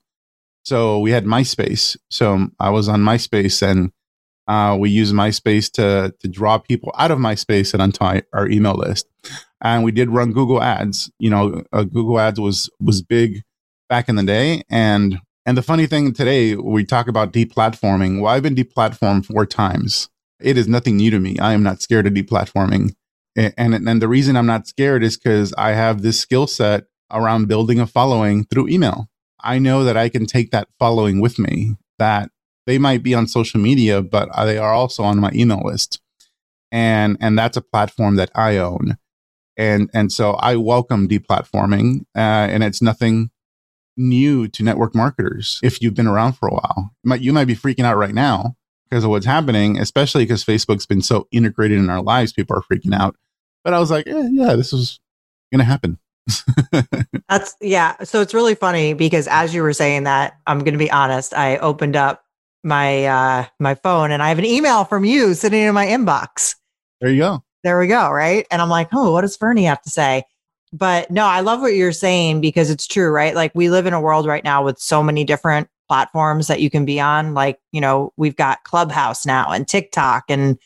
so 0.66 0.98
we 0.98 1.12
had 1.12 1.26
MySpace. 1.26 1.96
So 2.10 2.48
I 2.58 2.70
was 2.70 2.88
on 2.88 3.00
MySpace 3.02 3.62
and 3.62 3.92
uh, 4.48 4.76
we 4.76 4.90
used 4.90 5.14
MySpace 5.14 5.70
to 5.74 6.12
to 6.18 6.28
draw 6.28 6.58
people 6.58 6.92
out 6.98 7.12
of 7.12 7.20
MySpace 7.20 7.72
and 7.72 7.80
onto 7.80 8.02
our 8.32 8.48
email 8.48 8.74
list. 8.74 9.06
And 9.62 9.84
we 9.84 9.92
did 9.92 10.10
run 10.10 10.32
Google 10.32 10.60
Ads. 10.60 11.08
You 11.20 11.30
know, 11.30 11.62
uh, 11.72 11.84
Google 11.84 12.18
Ads 12.18 12.40
was 12.40 12.68
was 12.80 13.00
big 13.00 13.44
back 13.88 14.08
in 14.08 14.16
the 14.16 14.22
day. 14.22 14.62
And 14.68 15.18
and 15.44 15.56
the 15.56 15.62
funny 15.62 15.86
thing 15.86 16.12
today, 16.12 16.56
we 16.56 16.84
talk 16.84 17.06
about 17.06 17.32
deplatforming. 17.32 18.20
Well, 18.20 18.32
I've 18.32 18.42
been 18.42 18.56
deplatformed 18.56 19.26
four 19.26 19.46
times. 19.46 20.08
It 20.40 20.58
is 20.58 20.66
nothing 20.66 20.96
new 20.96 21.10
to 21.10 21.20
me. 21.20 21.38
I 21.38 21.52
am 21.52 21.62
not 21.62 21.80
scared 21.80 22.06
of 22.06 22.14
deplatforming. 22.14 22.94
And 23.36 23.54
and, 23.56 23.88
and 23.88 24.02
the 24.02 24.08
reason 24.08 24.36
I'm 24.36 24.46
not 24.46 24.66
scared 24.66 25.02
is 25.04 25.16
because 25.16 25.52
I 25.54 25.72
have 25.72 26.02
this 26.02 26.18
skill 26.18 26.46
set 26.46 26.84
around 27.10 27.48
building 27.48 27.80
a 27.80 27.86
following 27.86 28.44
through 28.44 28.68
email. 28.68 29.08
I 29.40 29.58
know 29.58 29.84
that 29.84 29.96
I 29.96 30.08
can 30.08 30.26
take 30.26 30.50
that 30.50 30.68
following 30.78 31.20
with 31.20 31.38
me, 31.38 31.76
that 31.98 32.30
they 32.66 32.78
might 32.78 33.02
be 33.02 33.14
on 33.14 33.28
social 33.28 33.60
media, 33.60 34.02
but 34.02 34.28
they 34.44 34.58
are 34.58 34.72
also 34.72 35.04
on 35.04 35.20
my 35.20 35.30
email 35.32 35.62
list. 35.64 36.00
And, 36.72 37.16
and 37.20 37.38
that's 37.38 37.56
a 37.56 37.62
platform 37.62 38.16
that 38.16 38.30
I 38.34 38.56
own. 38.56 38.98
And, 39.56 39.88
and 39.94 40.12
so 40.12 40.32
I 40.32 40.56
welcome 40.56 41.08
deplatforming, 41.08 42.00
uh, 42.14 42.50
and 42.50 42.64
it's 42.64 42.82
nothing 42.82 43.30
new 43.96 44.48
to 44.48 44.62
network 44.62 44.94
marketers. 44.94 45.60
If 45.62 45.80
you've 45.80 45.94
been 45.94 46.06
around 46.06 46.34
for 46.34 46.48
a 46.48 46.54
while, 46.54 46.90
you 47.02 47.08
might, 47.08 47.20
you 47.20 47.32
might 47.32 47.46
be 47.46 47.56
freaking 47.56 47.84
out 47.84 47.96
right 47.96 48.14
now 48.14 48.56
because 48.88 49.04
of 49.04 49.10
what's 49.10 49.26
happening, 49.26 49.78
especially 49.78 50.24
because 50.24 50.44
Facebook's 50.44 50.86
been 50.86 51.02
so 51.02 51.26
integrated 51.32 51.78
in 51.78 51.90
our 51.90 52.02
lives. 52.02 52.32
People 52.32 52.56
are 52.56 52.62
freaking 52.62 52.94
out. 52.94 53.16
But 53.64 53.74
I 53.74 53.80
was 53.80 53.90
like, 53.90 54.06
eh, 54.06 54.28
yeah, 54.30 54.54
this 54.54 54.72
is 54.72 55.00
going 55.52 55.58
to 55.58 55.64
happen. 55.64 55.98
That's 57.28 57.54
yeah. 57.60 58.02
So 58.02 58.20
it's 58.20 58.34
really 58.34 58.54
funny 58.54 58.94
because 58.94 59.28
as 59.28 59.54
you 59.54 59.62
were 59.62 59.72
saying 59.72 60.04
that, 60.04 60.38
I'm 60.46 60.60
going 60.60 60.74
to 60.74 60.78
be 60.78 60.90
honest. 60.90 61.34
I 61.34 61.56
opened 61.58 61.96
up 61.96 62.24
my 62.64 63.04
uh 63.04 63.46
my 63.60 63.76
phone 63.76 64.10
and 64.10 64.22
I 64.22 64.28
have 64.28 64.38
an 64.38 64.44
email 64.44 64.84
from 64.84 65.04
you 65.04 65.34
sitting 65.34 65.62
in 65.62 65.74
my 65.74 65.86
inbox. 65.86 66.56
There 67.00 67.10
you 67.10 67.20
go. 67.20 67.44
There 67.62 67.78
we 67.78 67.86
go. 67.86 68.10
Right. 68.10 68.46
And 68.50 68.60
I'm 68.60 68.68
like, 68.68 68.88
oh, 68.92 69.12
what 69.12 69.20
does 69.22 69.36
Ferny 69.36 69.64
have 69.64 69.82
to 69.82 69.90
say? 69.90 70.24
But 70.76 71.10
no, 71.10 71.24
I 71.24 71.40
love 71.40 71.60
what 71.60 71.74
you're 71.74 71.90
saying 71.92 72.42
because 72.42 72.68
it's 72.68 72.86
true, 72.86 73.08
right? 73.10 73.34
Like 73.34 73.52
we 73.54 73.70
live 73.70 73.86
in 73.86 73.94
a 73.94 74.00
world 74.00 74.26
right 74.26 74.44
now 74.44 74.62
with 74.62 74.78
so 74.78 75.02
many 75.02 75.24
different 75.24 75.68
platforms 75.88 76.48
that 76.48 76.60
you 76.60 76.68
can 76.68 76.84
be 76.84 77.00
on. 77.00 77.32
Like, 77.32 77.58
you 77.72 77.80
know, 77.80 78.12
we've 78.18 78.36
got 78.36 78.64
Clubhouse 78.64 79.24
now 79.24 79.50
and 79.50 79.66
TikTok 79.66 80.24
and, 80.28 80.58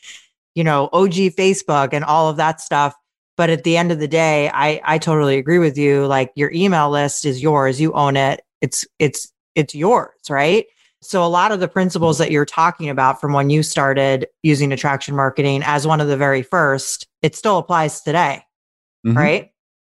you 0.53 0.65
know, 0.65 0.89
OG 0.91 1.13
Facebook 1.37 1.93
and 1.93 2.03
all 2.03 2.29
of 2.29 2.37
that 2.37 2.59
stuff. 2.59 2.93
But 3.37 3.49
at 3.49 3.63
the 3.63 3.77
end 3.77 3.91
of 3.91 3.99
the 3.99 4.07
day, 4.07 4.49
I, 4.53 4.81
I 4.83 4.97
totally 4.97 5.37
agree 5.37 5.59
with 5.59 5.77
you. 5.77 6.05
Like 6.07 6.31
your 6.35 6.51
email 6.51 6.89
list 6.89 7.23
is 7.23 7.41
yours. 7.41 7.79
You 7.79 7.93
own 7.93 8.17
it. 8.17 8.41
It's, 8.59 8.85
it's, 8.99 9.31
it's 9.55 9.73
yours. 9.73 10.11
Right. 10.29 10.65
So 11.01 11.23
a 11.23 11.27
lot 11.27 11.51
of 11.51 11.61
the 11.61 11.69
principles 11.69 12.17
that 12.17 12.31
you're 12.31 12.45
talking 12.45 12.89
about 12.89 13.21
from 13.21 13.31
when 13.31 13.49
you 13.49 13.63
started 13.63 14.27
using 14.43 14.73
attraction 14.73 15.15
marketing 15.15 15.63
as 15.65 15.87
one 15.87 16.01
of 16.01 16.09
the 16.09 16.17
very 16.17 16.43
first, 16.43 17.07
it 17.21 17.35
still 17.35 17.57
applies 17.57 18.01
today. 18.01 18.43
Mm-hmm. 19.05 19.17
Right. 19.17 19.50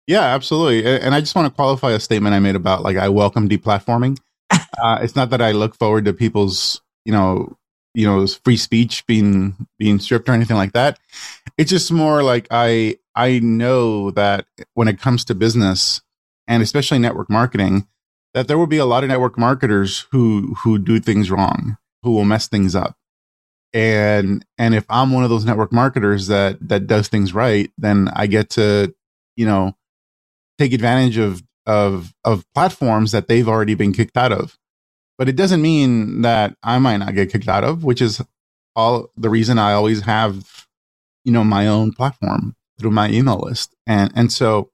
Yeah, 0.09 0.23
absolutely. 0.23 0.83
And 0.99 1.13
I 1.13 1.19
just 1.19 1.35
want 1.35 1.45
to 1.47 1.53
qualify 1.53 1.91
a 1.91 1.99
statement 1.99 2.33
I 2.33 2.39
made 2.39 2.55
about 2.55 2.81
like 2.81 2.97
I 2.97 3.09
welcome 3.09 3.47
deplatforming. 3.47 4.17
uh, 4.51 4.97
it's 5.03 5.15
not 5.15 5.29
that 5.29 5.39
I 5.39 5.51
look 5.51 5.75
forward 5.75 6.05
to 6.05 6.13
people's, 6.13 6.81
you 7.05 7.11
know, 7.11 7.55
you 7.93 8.07
know, 8.07 8.25
free 8.25 8.57
speech 8.57 9.05
being 9.05 9.67
being 9.77 9.99
stripped 9.99 10.27
or 10.27 10.31
anything 10.31 10.57
like 10.57 10.73
that. 10.73 10.97
It's 11.59 11.69
just 11.69 11.91
more 11.91 12.23
like 12.23 12.47
I 12.49 12.97
I 13.13 13.37
know 13.37 14.09
that 14.09 14.47
when 14.73 14.87
it 14.87 14.99
comes 14.99 15.25
to 15.25 15.35
business 15.35 16.01
and 16.47 16.63
especially 16.63 16.97
network 16.97 17.29
marketing, 17.29 17.87
that 18.33 18.47
there 18.47 18.57
will 18.57 18.65
be 18.65 18.77
a 18.77 18.85
lot 18.85 19.03
of 19.03 19.09
network 19.09 19.37
marketers 19.37 20.07
who 20.11 20.55
who 20.63 20.79
do 20.79 20.99
things 20.99 21.29
wrong, 21.29 21.77
who 22.01 22.13
will 22.13 22.25
mess 22.25 22.47
things 22.47 22.73
up. 22.73 22.97
And 23.73 24.43
and 24.57 24.73
if 24.73 24.85
I'm 24.89 25.11
one 25.11 25.23
of 25.23 25.29
those 25.29 25.45
network 25.45 25.71
marketers 25.71 26.25
that 26.27 26.57
that 26.67 26.87
does 26.87 27.09
things 27.09 27.31
right, 27.31 27.71
then 27.77 28.09
I 28.15 28.25
get 28.25 28.49
to, 28.51 28.95
you 29.35 29.45
know, 29.45 29.75
take 30.59 30.73
advantage 30.73 31.17
of 31.17 31.41
of 31.65 32.13
of 32.25 32.43
platforms 32.53 33.11
that 33.11 33.27
they've 33.27 33.47
already 33.47 33.73
been 33.73 33.93
kicked 33.93 34.17
out 34.17 34.31
of. 34.31 34.57
But 35.17 35.29
it 35.29 35.35
doesn't 35.35 35.61
mean 35.61 36.21
that 36.21 36.55
I 36.63 36.79
might 36.79 36.97
not 36.97 37.15
get 37.15 37.31
kicked 37.31 37.47
out 37.47 37.63
of, 37.63 37.83
which 37.83 38.01
is 38.01 38.21
all 38.75 39.09
the 39.17 39.29
reason 39.29 39.59
I 39.59 39.73
always 39.73 40.01
have, 40.01 40.67
you 41.25 41.31
know, 41.31 41.43
my 41.43 41.67
own 41.67 41.91
platform 41.91 42.55
through 42.79 42.91
my 42.91 43.09
email 43.09 43.39
list. 43.39 43.75
And 43.87 44.11
and 44.15 44.31
so 44.31 44.69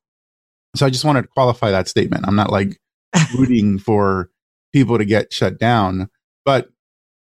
so 0.76 0.86
I 0.86 0.89
just 0.89 1.06
wanted 1.06 1.24
to 1.24 1.28
qualify 1.30 1.71
that 1.71 1.88
statement. 1.88 2.26
I'm 2.28 2.36
not 2.36 2.52
like 2.52 2.78
rooting 3.38 3.78
for 3.78 4.30
people 4.74 4.98
to 4.98 5.06
get 5.06 5.32
shut 5.32 5.58
down, 5.58 6.10
but 6.43 6.69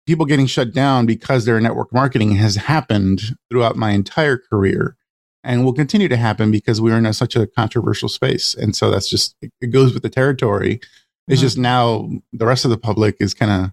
people 0.06 0.26
getting 0.26 0.46
shut 0.46 0.72
down 0.72 1.06
because 1.06 1.44
their 1.44 1.60
network 1.60 1.92
marketing 1.92 2.36
has 2.36 2.56
happened 2.56 3.36
throughout 3.50 3.76
my 3.76 3.90
entire 3.90 4.38
career 4.38 4.96
and 5.44 5.64
will 5.64 5.72
continue 5.72 6.09
to 6.09 6.16
happen 6.16 6.50
because 6.50 6.81
we're 6.81 6.96
in 6.96 7.07
a, 7.07 7.12
such 7.12 7.37
a 7.37 7.46
controversial 7.46 8.09
space. 8.09 8.55
And 8.55 8.76
so 8.76 8.90
that's 8.90 9.09
just, 9.09 9.37
it 9.61 9.70
goes 9.70 9.92
with 9.92 10.02
the 10.02 10.11
territory. 10.11 10.81
It's 11.28 11.38
mm-hmm. 11.38 11.46
just 11.46 11.59
now 11.59 12.09
the 12.33 12.46
rest 12.46 12.64
of 12.64 12.70
the 12.70 12.78
public 12.78 13.16
is 13.20 13.35
kind 13.35 13.50
of, 13.50 13.72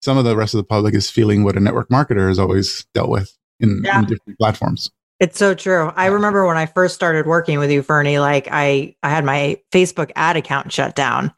some 0.00 0.18
of 0.18 0.24
the 0.24 0.36
rest 0.36 0.52
of 0.54 0.58
the 0.58 0.64
public 0.64 0.94
is 0.94 1.10
feeling 1.10 1.44
what 1.44 1.56
a 1.56 1.60
network 1.60 1.88
marketer 1.88 2.28
has 2.28 2.38
always 2.38 2.86
dealt 2.92 3.08
with 3.08 3.36
in, 3.60 3.82
yeah. 3.84 4.00
in 4.00 4.06
different 4.06 4.38
platforms. 4.38 4.90
It's 5.20 5.38
so 5.38 5.54
true. 5.54 5.92
I 5.94 6.06
remember 6.06 6.44
when 6.46 6.56
I 6.56 6.66
first 6.66 6.96
started 6.96 7.26
working 7.26 7.60
with 7.60 7.70
you, 7.70 7.82
Ferny, 7.82 8.18
like 8.18 8.48
I, 8.50 8.96
I 9.04 9.10
had 9.10 9.24
my 9.24 9.60
Facebook 9.70 10.10
ad 10.16 10.36
account 10.36 10.72
shut 10.72 10.96
down 10.96 11.32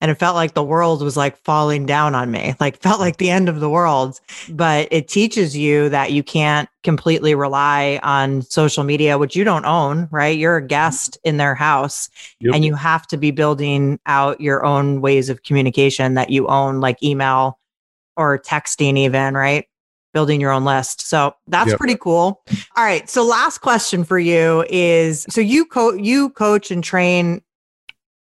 and 0.00 0.10
it 0.10 0.14
felt 0.14 0.36
like 0.36 0.54
the 0.54 0.62
world 0.62 1.02
was 1.02 1.16
like 1.16 1.36
falling 1.38 1.84
down 1.84 2.14
on 2.14 2.30
me. 2.30 2.54
Like 2.60 2.80
felt 2.80 3.00
like 3.00 3.16
the 3.16 3.30
end 3.30 3.48
of 3.48 3.60
the 3.60 3.68
world. 3.68 4.20
But 4.48 4.88
it 4.90 5.08
teaches 5.08 5.56
you 5.56 5.88
that 5.88 6.12
you 6.12 6.22
can't 6.22 6.68
completely 6.84 7.34
rely 7.34 7.98
on 8.02 8.42
social 8.42 8.84
media 8.84 9.18
which 9.18 9.34
you 9.34 9.44
don't 9.44 9.64
own 9.64 10.08
right? 10.10 10.38
You're 10.38 10.58
a 10.58 10.66
guest 10.66 11.18
in 11.24 11.36
their 11.36 11.54
house 11.54 12.08
yep. 12.40 12.54
and 12.54 12.64
you 12.64 12.74
have 12.74 13.06
to 13.08 13.16
be 13.16 13.30
building 13.30 13.98
out 14.06 14.40
your 14.40 14.64
own 14.64 15.00
ways 15.00 15.28
of 15.28 15.42
communication 15.42 16.14
that 16.14 16.30
you 16.30 16.46
own 16.46 16.80
like 16.80 17.02
email 17.02 17.58
or 18.16 18.38
texting 18.38 18.96
even 18.96 19.34
right? 19.34 19.66
Building 20.14 20.40
your 20.40 20.52
own 20.52 20.64
list. 20.64 21.02
So 21.02 21.34
that's 21.48 21.70
yep. 21.70 21.78
pretty 21.78 21.96
cool. 21.96 22.42
All 22.76 22.84
right 22.84 23.08
so 23.10 23.26
last 23.26 23.58
question 23.58 24.04
for 24.04 24.18
you 24.18 24.64
is 24.70 25.26
so 25.28 25.40
you 25.40 25.66
co 25.66 25.92
you 25.92 26.30
coach 26.30 26.70
and 26.70 26.84
train 26.84 27.42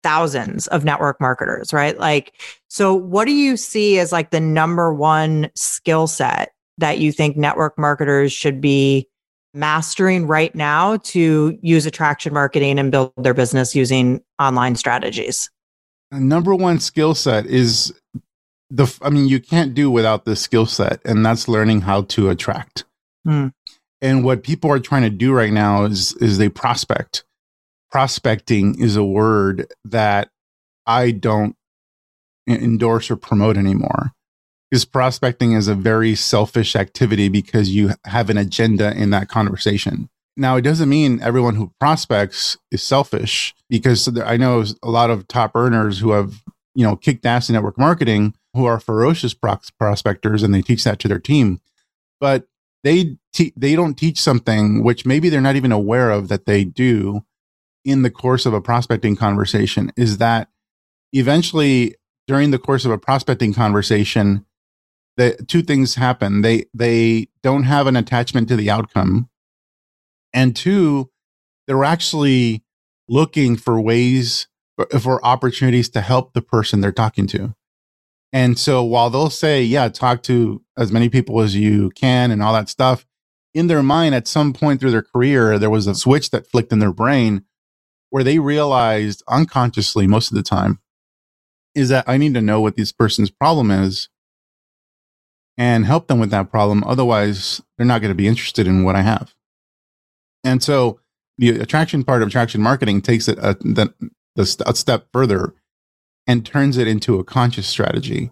thousands 0.03 0.67
of 0.67 0.83
network 0.83 1.19
marketers, 1.19 1.73
right? 1.73 1.97
Like, 1.97 2.33
so 2.67 2.93
what 2.93 3.25
do 3.25 3.31
you 3.31 3.57
see 3.57 3.99
as 3.99 4.11
like 4.11 4.31
the 4.31 4.39
number 4.39 4.93
one 4.93 5.49
skill 5.55 6.07
set 6.07 6.53
that 6.77 6.99
you 6.99 7.11
think 7.11 7.37
network 7.37 7.77
marketers 7.77 8.31
should 8.31 8.61
be 8.61 9.07
mastering 9.53 10.27
right 10.27 10.53
now 10.55 10.97
to 10.97 11.57
use 11.61 11.85
attraction 11.85 12.33
marketing 12.33 12.79
and 12.79 12.91
build 12.91 13.13
their 13.17 13.33
business 13.33 13.75
using 13.75 14.21
online 14.39 14.75
strategies? 14.75 15.49
The 16.11 16.19
number 16.19 16.53
one 16.53 16.79
skill 16.79 17.15
set 17.15 17.45
is 17.45 17.93
the, 18.69 18.93
I 19.01 19.09
mean, 19.09 19.27
you 19.27 19.39
can't 19.39 19.73
do 19.73 19.89
without 19.89 20.25
this 20.25 20.41
skill 20.41 20.65
set, 20.65 20.99
and 21.05 21.25
that's 21.25 21.47
learning 21.47 21.81
how 21.81 22.03
to 22.03 22.29
attract. 22.29 22.85
Hmm. 23.23 23.47
And 24.01 24.25
what 24.25 24.43
people 24.43 24.69
are 24.71 24.79
trying 24.79 25.03
to 25.03 25.09
do 25.09 25.31
right 25.31 25.53
now 25.53 25.85
is 25.85 26.13
is 26.17 26.37
they 26.37 26.49
prospect 26.49 27.23
prospecting 27.93 28.81
is 28.81 28.95
a 28.95 29.03
word 29.05 29.67
that 29.85 30.31
I 30.87 31.11
don't 31.11 31.55
endorse 32.49 33.11
or 33.11 33.15
promote 33.15 33.55
anymore. 33.55 34.13
Because 34.71 34.83
prospecting 34.83 35.51
is 35.51 35.67
a 35.67 35.75
very 35.75 36.15
selfish 36.15 36.75
activity 36.75 37.29
because 37.29 37.69
you 37.69 37.91
have 38.05 38.31
an 38.31 38.37
agenda 38.37 38.97
in 38.97 39.11
that 39.11 39.29
conversation. 39.29 40.09
Now, 40.35 40.55
it 40.55 40.63
doesn't 40.63 40.89
mean 40.89 41.21
everyone 41.21 41.53
who 41.53 41.71
prospects 41.79 42.57
is 42.71 42.81
selfish 42.81 43.53
because 43.69 44.09
I 44.17 44.37
know 44.37 44.65
a 44.81 44.89
lot 44.89 45.11
of 45.11 45.27
top 45.27 45.51
earners 45.55 45.99
who 45.99 46.13
have, 46.13 46.41
you 46.73 46.83
know, 46.83 46.95
kicked 46.95 47.27
ass 47.27 47.47
in 47.47 47.53
network 47.53 47.77
marketing 47.77 48.33
who 48.55 48.65
are 48.65 48.79
ferocious 48.79 49.35
prospectors 49.35 50.41
and 50.41 50.51
they 50.51 50.63
teach 50.63 50.83
that 50.85 50.97
to 50.97 51.07
their 51.07 51.19
team. 51.19 51.61
But 52.19 52.47
they 52.83 53.17
te- 53.33 53.53
they 53.55 53.75
don't 53.75 53.93
teach 53.93 54.19
something 54.19 54.83
which 54.83 55.05
maybe 55.05 55.29
they're 55.29 55.41
not 55.41 55.55
even 55.55 55.71
aware 55.71 56.09
of 56.09 56.27
that 56.29 56.47
they 56.47 56.63
do 56.63 57.23
in 57.85 58.01
the 58.01 58.11
course 58.11 58.45
of 58.45 58.53
a 58.53 58.61
prospecting 58.61 59.15
conversation 59.15 59.91
is 59.97 60.17
that 60.17 60.49
eventually 61.11 61.95
during 62.27 62.51
the 62.51 62.59
course 62.59 62.85
of 62.85 62.91
a 62.91 62.97
prospecting 62.97 63.53
conversation 63.53 64.45
the 65.17 65.35
two 65.47 65.61
things 65.61 65.95
happen. 65.95 66.41
They 66.41 66.65
they 66.73 67.27
don't 67.41 67.63
have 67.63 67.87
an 67.87 67.95
attachment 67.95 68.47
to 68.49 68.55
the 68.55 68.69
outcome. 68.69 69.29
And 70.33 70.55
two 70.55 71.11
they're 71.67 71.83
actually 71.83 72.63
looking 73.07 73.55
for 73.55 73.79
ways 73.79 74.47
for 74.99 75.23
opportunities 75.23 75.89
to 75.89 76.01
help 76.01 76.33
the 76.33 76.41
person 76.41 76.81
they're 76.81 76.91
talking 76.91 77.27
to. 77.27 77.55
And 78.31 78.57
so 78.57 78.83
while 78.83 79.09
they'll 79.09 79.29
say 79.29 79.63
yeah 79.63 79.89
talk 79.89 80.23
to 80.23 80.63
as 80.77 80.91
many 80.91 81.09
people 81.09 81.41
as 81.41 81.55
you 81.55 81.91
can 81.91 82.31
and 82.31 82.41
all 82.41 82.53
that 82.53 82.69
stuff 82.69 83.05
in 83.53 83.67
their 83.67 83.83
mind 83.83 84.15
at 84.15 84.27
some 84.27 84.51
point 84.51 84.79
through 84.79 84.89
their 84.89 85.03
career 85.03 85.59
there 85.59 85.69
was 85.69 85.85
a 85.85 85.93
switch 85.93 86.31
that 86.31 86.47
flicked 86.47 86.71
in 86.71 86.79
their 86.79 86.91
brain 86.91 87.45
where 88.13 88.23
they 88.23 88.37
realized 88.37 89.23
unconsciously 89.27 90.05
most 90.05 90.29
of 90.29 90.35
the 90.35 90.43
time 90.43 90.79
is 91.73 91.89
that 91.89 92.07
I 92.07 92.17
need 92.17 92.35
to 92.35 92.43
know 92.43 92.61
what 92.61 92.75
this 92.75 92.91
person's 92.91 93.31
problem 93.31 93.71
is 93.71 94.07
and 95.57 95.87
help 95.87 96.07
them 96.07 96.19
with 96.19 96.29
that 96.29 96.51
problem. 96.51 96.83
Otherwise, 96.83 97.59
they're 97.75 97.87
not 97.87 98.01
going 98.01 98.11
to 98.11 98.15
be 98.15 98.27
interested 98.27 98.67
in 98.67 98.83
what 98.83 98.95
I 98.95 99.01
have. 99.01 99.33
And 100.43 100.61
so 100.61 100.99
the 101.39 101.59
attraction 101.59 102.03
part 102.03 102.21
of 102.21 102.27
attraction 102.27 102.61
marketing 102.61 103.01
takes 103.01 103.27
it 103.27 103.39
a, 103.39 103.55
the, 103.55 103.91
the, 104.35 104.63
a 104.63 104.75
step 104.75 105.07
further 105.11 105.55
and 106.27 106.45
turns 106.45 106.77
it 106.77 106.87
into 106.87 107.17
a 107.17 107.23
conscious 107.23 107.65
strategy. 107.65 108.29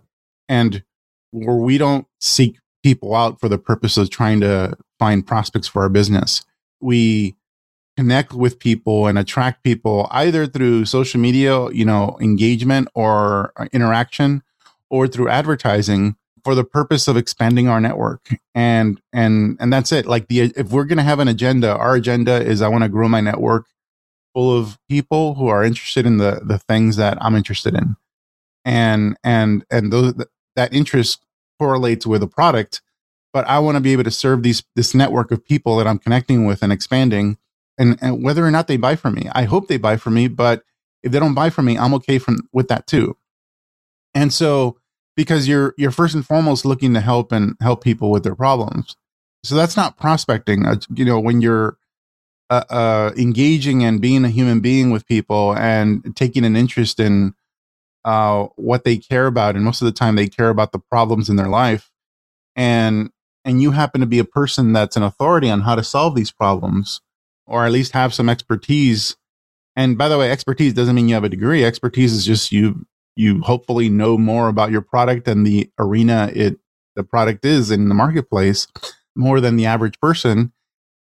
And 0.47 0.83
where 1.31 1.55
we 1.55 1.79
don't 1.79 2.05
seek 2.19 2.59
people 2.83 3.15
out 3.15 3.39
for 3.39 3.49
the 3.49 3.57
purpose 3.57 3.97
of 3.97 4.11
trying 4.11 4.41
to 4.41 4.77
find 4.99 5.25
prospects 5.25 5.67
for 5.67 5.81
our 5.81 5.89
business, 5.89 6.45
we 6.79 7.35
connect 7.97 8.33
with 8.33 8.59
people 8.59 9.07
and 9.07 9.17
attract 9.17 9.63
people 9.63 10.07
either 10.11 10.47
through 10.47 10.85
social 10.85 11.19
media, 11.19 11.69
you 11.71 11.85
know, 11.85 12.17
engagement 12.21 12.87
or 12.93 13.53
uh, 13.57 13.67
interaction 13.71 14.41
or 14.89 15.07
through 15.07 15.29
advertising 15.29 16.15
for 16.43 16.55
the 16.55 16.63
purpose 16.63 17.07
of 17.07 17.17
expanding 17.17 17.67
our 17.67 17.79
network. 17.79 18.29
And 18.55 19.01
and 19.13 19.57
and 19.59 19.71
that's 19.71 19.91
it. 19.91 20.05
Like 20.05 20.27
the 20.27 20.51
if 20.55 20.71
we're 20.71 20.85
going 20.85 20.97
to 20.97 21.03
have 21.03 21.19
an 21.19 21.27
agenda, 21.27 21.75
our 21.75 21.95
agenda 21.95 22.41
is 22.41 22.61
I 22.61 22.67
want 22.67 22.83
to 22.83 22.89
grow 22.89 23.07
my 23.07 23.21
network 23.21 23.67
full 24.33 24.57
of 24.57 24.77
people 24.89 25.35
who 25.35 25.47
are 25.47 25.63
interested 25.63 26.05
in 26.05 26.17
the 26.17 26.41
the 26.43 26.57
things 26.57 26.95
that 26.95 27.17
I'm 27.21 27.35
interested 27.35 27.75
in. 27.75 27.95
And 28.65 29.17
and 29.23 29.65
and 29.69 29.91
those 29.91 30.13
that 30.55 30.73
interest 30.73 31.23
correlates 31.59 32.05
with 32.05 32.23
a 32.23 32.27
product, 32.27 32.81
but 33.33 33.45
I 33.47 33.59
want 33.59 33.75
to 33.75 33.81
be 33.81 33.93
able 33.93 34.03
to 34.03 34.11
serve 34.11 34.43
these 34.43 34.63
this 34.75 34.93
network 34.93 35.31
of 35.31 35.45
people 35.45 35.77
that 35.77 35.87
I'm 35.87 35.99
connecting 35.99 36.45
with 36.45 36.63
and 36.63 36.71
expanding 36.71 37.37
and, 37.81 37.97
and 37.99 38.23
whether 38.23 38.45
or 38.45 38.51
not 38.51 38.67
they 38.67 38.77
buy 38.77 38.95
from 38.95 39.15
me. 39.15 39.27
I 39.33 39.43
hope 39.43 39.67
they 39.67 39.77
buy 39.77 39.97
from 39.97 40.13
me, 40.13 40.27
but 40.27 40.63
if 41.01 41.11
they 41.11 41.19
don't 41.19 41.33
buy 41.33 41.49
from 41.49 41.65
me, 41.65 41.77
I'm 41.77 41.95
okay 41.95 42.19
from 42.19 42.37
with 42.53 42.67
that 42.67 42.85
too. 42.85 43.17
And 44.13 44.31
so 44.31 44.77
because 45.17 45.47
you're 45.47 45.73
you're 45.77 45.91
first 45.91 46.13
and 46.13 46.25
foremost 46.25 46.63
looking 46.63 46.93
to 46.93 47.01
help 47.01 47.31
and 47.31 47.55
help 47.59 47.83
people 47.83 48.11
with 48.11 48.23
their 48.23 48.35
problems. 48.35 48.95
So 49.43 49.55
that's 49.55 49.75
not 49.75 49.97
prospecting. 49.97 50.65
Uh, 50.65 50.75
you 50.93 51.03
know, 51.03 51.19
when 51.19 51.41
you're 51.41 51.77
uh, 52.51 52.63
uh, 52.69 53.11
engaging 53.17 53.83
and 53.83 53.99
being 53.99 54.23
a 54.25 54.29
human 54.29 54.59
being 54.59 54.91
with 54.91 55.07
people 55.07 55.55
and 55.57 56.15
taking 56.15 56.45
an 56.45 56.55
interest 56.55 56.99
in 56.99 57.33
uh, 58.05 58.45
what 58.57 58.83
they 58.83 58.97
care 58.97 59.25
about, 59.25 59.55
and 59.55 59.65
most 59.65 59.81
of 59.81 59.87
the 59.87 59.91
time 59.91 60.15
they 60.15 60.27
care 60.27 60.49
about 60.49 60.71
the 60.71 60.79
problems 60.79 61.29
in 61.29 61.35
their 61.35 61.49
life, 61.49 61.89
and 62.55 63.09
and 63.43 63.59
you 63.59 63.71
happen 63.71 64.01
to 64.01 64.07
be 64.07 64.19
a 64.19 64.23
person 64.23 64.71
that's 64.71 64.95
an 64.95 65.01
authority 65.01 65.49
on 65.49 65.61
how 65.61 65.73
to 65.73 65.83
solve 65.83 66.13
these 66.13 66.31
problems 66.31 67.01
or 67.51 67.65
at 67.65 67.71
least 67.71 67.91
have 67.91 68.13
some 68.13 68.29
expertise. 68.29 69.15
And 69.75 69.97
by 69.97 70.09
the 70.09 70.17
way, 70.17 70.31
expertise 70.31 70.73
doesn't 70.73 70.95
mean 70.95 71.09
you 71.09 71.15
have 71.15 71.23
a 71.23 71.29
degree. 71.29 71.63
Expertise 71.63 72.13
is 72.13 72.25
just 72.25 72.51
you 72.51 72.85
you 73.15 73.41
hopefully 73.41 73.89
know 73.89 74.17
more 74.17 74.47
about 74.47 74.71
your 74.71 74.81
product 74.81 75.27
and 75.27 75.45
the 75.45 75.69
arena 75.77 76.31
it 76.33 76.59
the 76.95 77.03
product 77.03 77.45
is 77.45 77.69
in 77.71 77.89
the 77.89 77.95
marketplace 77.95 78.67
more 79.15 79.41
than 79.41 79.57
the 79.57 79.65
average 79.65 79.99
person 79.99 80.51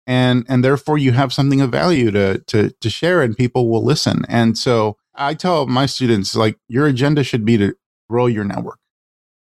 and 0.07 0.45
and 0.49 0.63
therefore 0.63 0.97
you 0.97 1.11
have 1.11 1.31
something 1.31 1.61
of 1.61 1.71
value 1.71 2.09
to 2.09 2.39
to 2.47 2.71
to 2.81 2.89
share 2.89 3.21
and 3.21 3.37
people 3.37 3.69
will 3.69 3.83
listen 3.83 4.25
and 4.27 4.57
so 4.57 4.97
i 5.15 5.33
tell 5.33 5.67
my 5.67 5.85
students 5.85 6.35
like 6.35 6.57
your 6.67 6.87
agenda 6.87 7.23
should 7.23 7.45
be 7.45 7.57
to 7.57 7.75
grow 8.09 8.25
your 8.25 8.43
network 8.43 8.79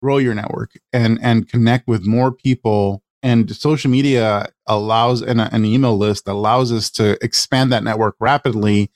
grow 0.02 0.18
your 0.18 0.36
network 0.36 0.74
and 0.92 1.18
and 1.22 1.48
connect 1.48 1.88
with 1.88 2.06
more 2.06 2.32
people 2.32 3.02
and 3.24 3.56
social 3.56 3.92
media 3.92 4.50
allows 4.68 5.22
and 5.22 5.42
an 5.42 5.66
email 5.66 5.98
list 5.98 6.28
allows 6.28 6.72
us 6.72 6.90
to 6.92 7.24
expand 7.24 7.72
that 7.72 7.84
network 7.84 8.16
rapidly 8.20 8.92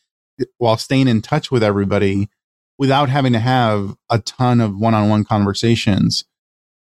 while 0.57 0.77
staying 0.77 1.07
in 1.07 1.21
touch 1.21 1.51
with 1.51 1.63
everybody 1.63 2.29
without 2.77 3.09
having 3.09 3.33
to 3.33 3.39
have 3.39 3.95
a 4.09 4.19
ton 4.19 4.59
of 4.59 4.77
one-on-one 4.77 5.23
conversations 5.23 6.25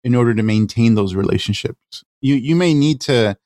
in 0.05 0.15
order 0.15 0.35
to 0.35 0.43
maintain 0.43 0.95
those 0.95 1.15
relationships. 1.15 2.05
You 2.21 2.35
you 2.35 2.55
may 2.55 2.75
need 2.75 3.01
to 3.03 3.37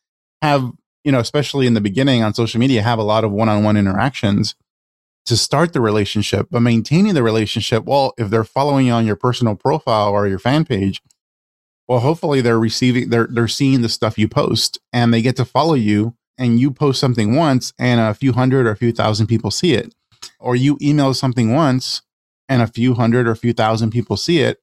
have 0.43 0.73
you 1.05 1.13
know 1.13 1.21
especially 1.21 1.67
in 1.67 1.75
the 1.75 1.81
beginning 1.81 2.23
on 2.23 2.35
social 2.35 2.61
media 2.61 2.83
have 2.83 2.99
a 2.99 3.05
lot 3.05 3.25
of 3.25 3.33
one-on-one 3.33 3.77
interactions 3.77 4.55
to 5.27 5.37
start 5.37 5.73
the 5.73 5.81
relationship 5.81 6.49
but 6.51 6.61
maintaining 6.61 7.15
the 7.15 7.23
relationship 7.23 7.85
well 7.85 8.13
if 8.19 8.29
they're 8.29 8.45
following 8.45 8.87
you 8.87 8.93
on 8.93 9.07
your 9.07 9.17
personal 9.17 9.55
profile 9.55 10.11
or 10.11 10.29
your 10.29 10.39
fan 10.39 10.65
page 10.65 11.01
well 11.89 12.01
hopefully 12.01 12.41
they're 12.41 12.59
receiving 12.61 13.11
they're 13.11 13.29
they're 13.31 13.49
seeing 13.49 13.83
the 13.83 13.89
stuff 13.89 14.19
you 14.19 14.29
post 14.29 14.79
and 14.93 15.15
they 15.15 15.23
get 15.23 15.37
to 15.37 15.45
follow 15.45 15.75
you 15.75 16.17
and 16.39 16.61
you 16.61 16.71
post 16.71 17.01
something 17.01 17.37
once 17.37 17.73
and 17.79 18.01
a 18.01 18.15
few 18.15 18.33
hundred 18.33 18.67
or 18.67 18.73
a 18.73 18.77
few 18.77 18.93
thousand 18.93 19.27
people 19.29 19.51
see 19.51 19.75
it 19.75 19.95
or 20.41 20.57
you 20.57 20.79
email 20.83 21.15
something 21.15 21.53
once 21.53 22.03
and 22.49 22.63
a 22.63 22.67
few 22.67 22.95
hundred 22.95 23.27
or 23.29 23.33
a 23.33 23.37
few 23.37 23.53
thousand 23.53 23.91
people 23.91 24.17
see 24.17 24.41
it 24.41 24.59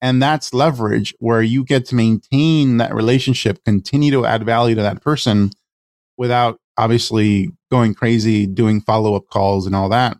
And 0.00 0.22
that's 0.22 0.54
leverage 0.54 1.14
where 1.18 1.42
you 1.42 1.64
get 1.64 1.86
to 1.86 1.96
maintain 1.96 2.76
that 2.78 2.94
relationship, 2.94 3.64
continue 3.64 4.12
to 4.12 4.26
add 4.26 4.44
value 4.44 4.76
to 4.76 4.82
that 4.82 5.02
person 5.02 5.50
without 6.18 6.58
obviously 6.78 7.50
going 7.70 7.94
crazy, 7.94 8.46
doing 8.46 8.80
follow 8.80 9.16
up 9.16 9.28
calls 9.30 9.66
and 9.66 9.74
all 9.74 9.88
that. 9.90 10.18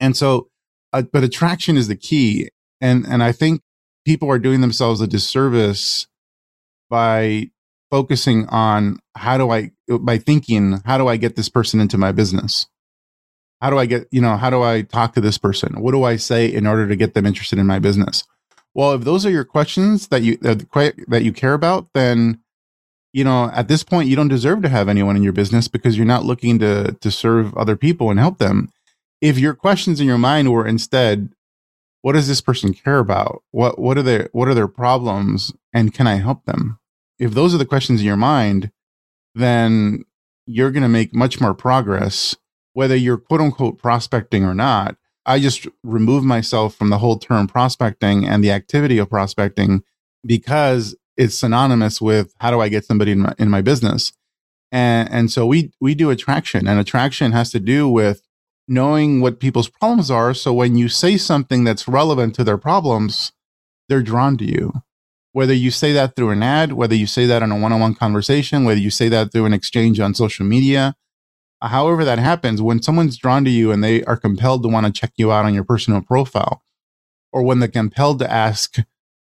And 0.00 0.16
so, 0.16 0.48
uh, 0.92 1.02
but 1.12 1.24
attraction 1.24 1.76
is 1.76 1.88
the 1.88 1.96
key. 1.96 2.50
And, 2.80 3.06
and 3.06 3.22
I 3.22 3.32
think 3.32 3.62
people 4.04 4.30
are 4.30 4.38
doing 4.38 4.60
themselves 4.60 5.00
a 5.00 5.06
disservice 5.06 6.06
by 6.90 7.50
focusing 7.90 8.46
on 8.48 8.98
how 9.16 9.38
do 9.38 9.50
I, 9.50 9.70
by 9.88 10.18
thinking, 10.18 10.80
how 10.84 10.98
do 10.98 11.08
I 11.08 11.16
get 11.16 11.36
this 11.36 11.48
person 11.48 11.80
into 11.80 11.98
my 11.98 12.12
business? 12.12 12.66
How 13.60 13.70
do 13.70 13.78
I 13.78 13.86
get, 13.86 14.08
you 14.10 14.20
know, 14.20 14.36
how 14.36 14.50
do 14.50 14.62
I 14.62 14.82
talk 14.82 15.14
to 15.14 15.20
this 15.20 15.38
person? 15.38 15.80
What 15.80 15.92
do 15.92 16.04
I 16.04 16.16
say 16.16 16.52
in 16.52 16.66
order 16.66 16.86
to 16.88 16.96
get 16.96 17.14
them 17.14 17.24
interested 17.24 17.58
in 17.58 17.66
my 17.66 17.78
business? 17.78 18.24
Well, 18.74 18.92
if 18.92 19.02
those 19.02 19.24
are 19.24 19.30
your 19.30 19.44
questions 19.44 20.08
that 20.08 20.22
you 20.22 20.36
that 20.38 21.22
you 21.22 21.32
care 21.32 21.54
about, 21.54 21.88
then 21.94 22.40
you 23.12 23.22
know 23.22 23.50
at 23.54 23.68
this 23.68 23.84
point 23.84 24.08
you 24.08 24.16
don't 24.16 24.28
deserve 24.28 24.62
to 24.62 24.68
have 24.68 24.88
anyone 24.88 25.16
in 25.16 25.22
your 25.22 25.32
business 25.32 25.68
because 25.68 25.96
you're 25.96 26.04
not 26.04 26.24
looking 26.24 26.58
to 26.58 26.92
to 27.00 27.10
serve 27.10 27.56
other 27.56 27.76
people 27.76 28.10
and 28.10 28.18
help 28.18 28.38
them. 28.38 28.70
If 29.20 29.38
your 29.38 29.54
questions 29.54 30.00
in 30.00 30.06
your 30.06 30.18
mind 30.18 30.52
were 30.52 30.66
instead, 30.66 31.30
what 32.04 32.12
does 32.12 32.28
this 32.28 32.40
person 32.42 32.74
care 32.74 32.98
about? 32.98 33.42
What 33.50 33.78
what 33.78 33.96
are 33.96 34.02
their 34.02 34.28
what 34.32 34.48
are 34.48 34.54
their 34.54 34.68
problems, 34.68 35.52
and 35.72 35.94
can 35.94 36.06
I 36.06 36.16
help 36.16 36.44
them? 36.44 36.78
If 37.18 37.32
those 37.32 37.54
are 37.54 37.58
the 37.58 37.66
questions 37.66 38.00
in 38.00 38.06
your 38.06 38.16
mind, 38.16 38.70
then 39.34 40.04
you're 40.46 40.70
going 40.70 40.82
to 40.82 40.88
make 40.88 41.14
much 41.14 41.40
more 41.40 41.54
progress, 41.54 42.36
whether 42.74 42.96
you're 42.96 43.16
quote 43.16 43.40
unquote 43.40 43.78
prospecting 43.78 44.44
or 44.44 44.54
not 44.54 44.96
I 45.26 45.40
just 45.40 45.66
remove 45.82 46.24
myself 46.24 46.74
from 46.74 46.90
the 46.90 46.98
whole 46.98 47.18
term 47.18 47.46
prospecting 47.46 48.26
and 48.26 48.44
the 48.44 48.50
activity 48.50 48.98
of 48.98 49.08
prospecting 49.08 49.82
because 50.26 50.94
it's 51.16 51.38
synonymous 51.38 52.00
with 52.00 52.34
how 52.40 52.50
do 52.50 52.60
I 52.60 52.68
get 52.68 52.84
somebody 52.84 53.12
in 53.12 53.20
my, 53.20 53.34
in 53.38 53.48
my 53.48 53.62
business. 53.62 54.12
And, 54.70 55.10
and 55.10 55.30
so 55.30 55.46
we, 55.46 55.72
we 55.80 55.94
do 55.94 56.10
attraction 56.10 56.66
and 56.66 56.78
attraction 56.78 57.32
has 57.32 57.50
to 57.52 57.60
do 57.60 57.88
with 57.88 58.22
knowing 58.66 59.20
what 59.20 59.40
people's 59.40 59.68
problems 59.68 60.10
are. 60.10 60.34
So 60.34 60.52
when 60.52 60.76
you 60.76 60.88
say 60.88 61.16
something 61.16 61.64
that's 61.64 61.88
relevant 61.88 62.34
to 62.36 62.44
their 62.44 62.58
problems, 62.58 63.32
they're 63.88 64.02
drawn 64.02 64.36
to 64.38 64.44
you. 64.44 64.72
Whether 65.32 65.52
you 65.54 65.70
say 65.70 65.92
that 65.92 66.14
through 66.14 66.30
an 66.30 66.42
ad, 66.42 66.72
whether 66.72 66.94
you 66.94 67.06
say 67.06 67.26
that 67.26 67.42
in 67.42 67.50
a 67.50 67.58
one 67.58 67.72
on 67.72 67.80
one 67.80 67.94
conversation, 67.94 68.64
whether 68.64 68.80
you 68.80 68.90
say 68.90 69.08
that 69.08 69.32
through 69.32 69.46
an 69.46 69.52
exchange 69.52 69.98
on 69.98 70.14
social 70.14 70.46
media, 70.46 70.94
uh, 71.60 71.68
however 71.68 72.04
that 72.04 72.18
happens, 72.18 72.62
when 72.62 72.82
someone's 72.82 73.16
drawn 73.16 73.44
to 73.44 73.50
you 73.50 73.72
and 73.72 73.82
they 73.82 74.04
are 74.04 74.16
compelled 74.16 74.62
to 74.62 74.68
want 74.68 74.86
to 74.86 74.92
check 74.92 75.12
you 75.16 75.32
out 75.32 75.44
on 75.44 75.54
your 75.54 75.64
personal 75.64 76.02
profile, 76.02 76.62
or 77.32 77.42
when 77.42 77.58
they're 77.58 77.68
compelled 77.68 78.18
to 78.20 78.30
ask, 78.30 78.76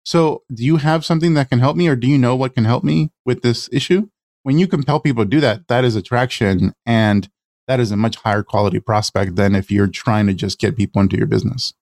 So, 0.04 0.42
do 0.52 0.64
you 0.64 0.76
have 0.76 1.04
something 1.04 1.34
that 1.34 1.48
can 1.48 1.60
help 1.60 1.76
me, 1.76 1.88
or 1.88 1.96
do 1.96 2.06
you 2.06 2.18
know 2.18 2.36
what 2.36 2.54
can 2.54 2.64
help 2.64 2.84
me 2.84 3.10
with 3.24 3.42
this 3.42 3.68
issue? 3.72 4.08
When 4.42 4.58
you 4.58 4.66
compel 4.66 5.00
people 5.00 5.24
to 5.24 5.30
do 5.30 5.40
that, 5.40 5.66
that 5.68 5.84
is 5.84 5.96
attraction. 5.96 6.74
And 6.84 7.28
that 7.68 7.80
is 7.80 7.90
a 7.90 7.96
much 7.96 8.16
higher 8.16 8.42
quality 8.42 8.80
prospect 8.80 9.36
than 9.36 9.54
if 9.54 9.70
you're 9.70 9.88
trying 9.88 10.26
to 10.26 10.34
just 10.34 10.58
get 10.58 10.76
people 10.76 11.02
into 11.02 11.16
your 11.16 11.26
business. 11.26 11.74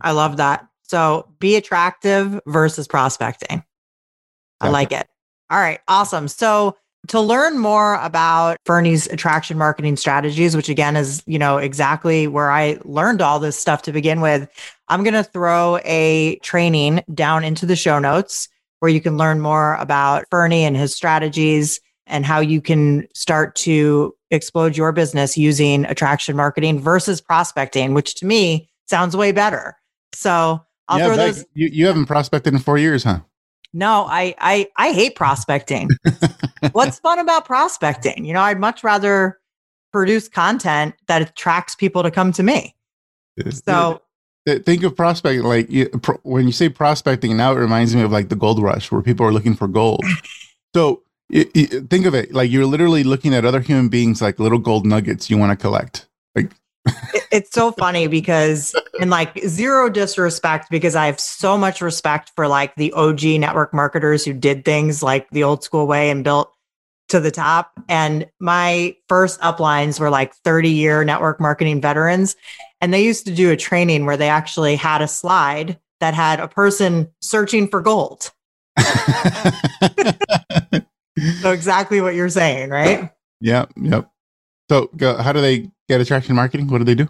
I 0.00 0.12
love 0.12 0.36
that. 0.38 0.66
So, 0.82 1.28
be 1.38 1.56
attractive 1.56 2.40
versus 2.46 2.88
prospecting. 2.88 3.62
I 4.60 4.68
like 4.68 4.92
it. 4.92 5.06
All 5.48 5.58
right, 5.58 5.80
awesome. 5.88 6.26
So, 6.26 6.76
to 7.08 7.20
learn 7.20 7.58
more 7.58 7.94
about 7.96 8.58
Ferny's 8.66 9.06
attraction 9.06 9.56
marketing 9.56 9.96
strategies, 9.96 10.54
which 10.54 10.68
again 10.68 10.96
is, 10.96 11.22
you 11.26 11.38
know, 11.38 11.58
exactly 11.58 12.26
where 12.26 12.50
I 12.50 12.78
learned 12.84 13.22
all 13.22 13.38
this 13.38 13.56
stuff 13.56 13.82
to 13.82 13.92
begin 13.92 14.20
with, 14.20 14.48
I'm 14.88 15.02
going 15.02 15.14
to 15.14 15.24
throw 15.24 15.78
a 15.84 16.38
training 16.42 17.02
down 17.14 17.42
into 17.42 17.64
the 17.64 17.76
show 17.76 17.98
notes 17.98 18.48
where 18.80 18.90
you 18.90 19.00
can 19.00 19.16
learn 19.16 19.40
more 19.40 19.76
about 19.76 20.24
Ferny 20.30 20.64
and 20.64 20.76
his 20.76 20.94
strategies 20.94 21.80
and 22.06 22.26
how 22.26 22.40
you 22.40 22.60
can 22.60 23.06
start 23.14 23.54
to 23.54 24.14
explode 24.30 24.76
your 24.76 24.92
business 24.92 25.36
using 25.36 25.84
attraction 25.86 26.36
marketing 26.36 26.80
versus 26.80 27.20
prospecting, 27.20 27.94
which 27.94 28.14
to 28.16 28.26
me 28.26 28.68
sounds 28.86 29.16
way 29.16 29.32
better. 29.32 29.76
So 30.12 30.64
I'll 30.88 30.98
yeah, 30.98 31.06
throw 31.06 31.16
those. 31.16 31.44
You, 31.54 31.68
you 31.72 31.86
haven't 31.86 32.06
prospected 32.06 32.52
in 32.52 32.60
four 32.60 32.78
years, 32.78 33.04
huh? 33.04 33.20
No, 33.72 34.06
I 34.08 34.34
I 34.38 34.68
I 34.76 34.92
hate 34.92 35.14
prospecting. 35.14 35.88
What's 36.72 36.98
fun 36.98 37.18
about 37.18 37.44
prospecting? 37.44 38.24
You 38.24 38.34
know, 38.34 38.40
I'd 38.40 38.58
much 38.58 38.82
rather 38.82 39.38
produce 39.92 40.28
content 40.28 40.94
that 41.06 41.22
attracts 41.22 41.74
people 41.74 42.02
to 42.02 42.10
come 42.10 42.32
to 42.32 42.42
me. 42.42 42.74
So 43.64 44.02
think 44.46 44.82
of 44.82 44.96
prospecting 44.96 45.42
like 45.42 45.70
you, 45.70 45.88
pro, 45.88 46.16
when 46.22 46.46
you 46.46 46.52
say 46.52 46.68
prospecting 46.68 47.36
now 47.36 47.52
it 47.52 47.56
reminds 47.56 47.94
me 47.94 48.02
of 48.02 48.10
like 48.10 48.28
the 48.28 48.36
gold 48.36 48.60
rush 48.60 48.90
where 48.90 49.02
people 49.02 49.24
are 49.26 49.32
looking 49.32 49.54
for 49.54 49.68
gold. 49.68 50.04
so 50.74 51.02
it, 51.30 51.50
it, 51.54 51.90
think 51.90 52.06
of 52.06 52.14
it 52.14 52.32
like 52.32 52.50
you're 52.50 52.66
literally 52.66 53.04
looking 53.04 53.34
at 53.34 53.44
other 53.44 53.60
human 53.60 53.88
beings 53.88 54.20
like 54.20 54.38
little 54.38 54.58
gold 54.58 54.84
nuggets 54.84 55.30
you 55.30 55.38
want 55.38 55.50
to 55.50 55.56
collect. 55.56 56.08
Like 56.34 56.50
it's 57.30 57.52
so 57.52 57.72
funny 57.72 58.06
because 58.06 58.74
and 59.00 59.10
like 59.10 59.38
zero 59.46 59.88
disrespect 59.88 60.70
because 60.70 60.96
I 60.96 61.06
have 61.06 61.20
so 61.20 61.56
much 61.56 61.80
respect 61.80 62.32
for 62.34 62.48
like 62.48 62.74
the 62.74 62.92
OG 62.92 63.24
network 63.24 63.72
marketers 63.72 64.24
who 64.24 64.32
did 64.32 64.64
things 64.64 65.02
like 65.02 65.30
the 65.30 65.44
old 65.44 65.62
school 65.62 65.86
way 65.86 66.10
and 66.10 66.24
built 66.24 66.52
to 67.08 67.20
the 67.20 67.30
top. 67.30 67.72
And 67.88 68.28
my 68.40 68.96
first 69.08 69.40
uplines 69.40 70.00
were 70.00 70.10
like 70.10 70.34
30 70.36 70.70
year 70.70 71.04
network 71.04 71.40
marketing 71.40 71.80
veterans. 71.80 72.36
And 72.80 72.94
they 72.94 73.04
used 73.04 73.26
to 73.26 73.34
do 73.34 73.50
a 73.50 73.56
training 73.56 74.06
where 74.06 74.16
they 74.16 74.28
actually 74.28 74.76
had 74.76 75.02
a 75.02 75.08
slide 75.08 75.78
that 76.00 76.14
had 76.14 76.40
a 76.40 76.48
person 76.48 77.10
searching 77.20 77.68
for 77.68 77.82
gold. 77.82 78.30
so 81.40 81.52
exactly 81.52 82.00
what 82.00 82.14
you're 82.14 82.28
saying, 82.28 82.70
right? 82.70 83.10
Yep. 83.40 83.72
Yep. 83.76 84.10
So 84.70 84.90
go, 84.96 85.16
how 85.16 85.32
do 85.32 85.40
they 85.40 85.70
get 85.88 86.00
attraction 86.00 86.34
marketing? 86.36 86.68
What 86.68 86.78
do 86.78 86.84
they 86.84 86.94
do? 86.94 87.08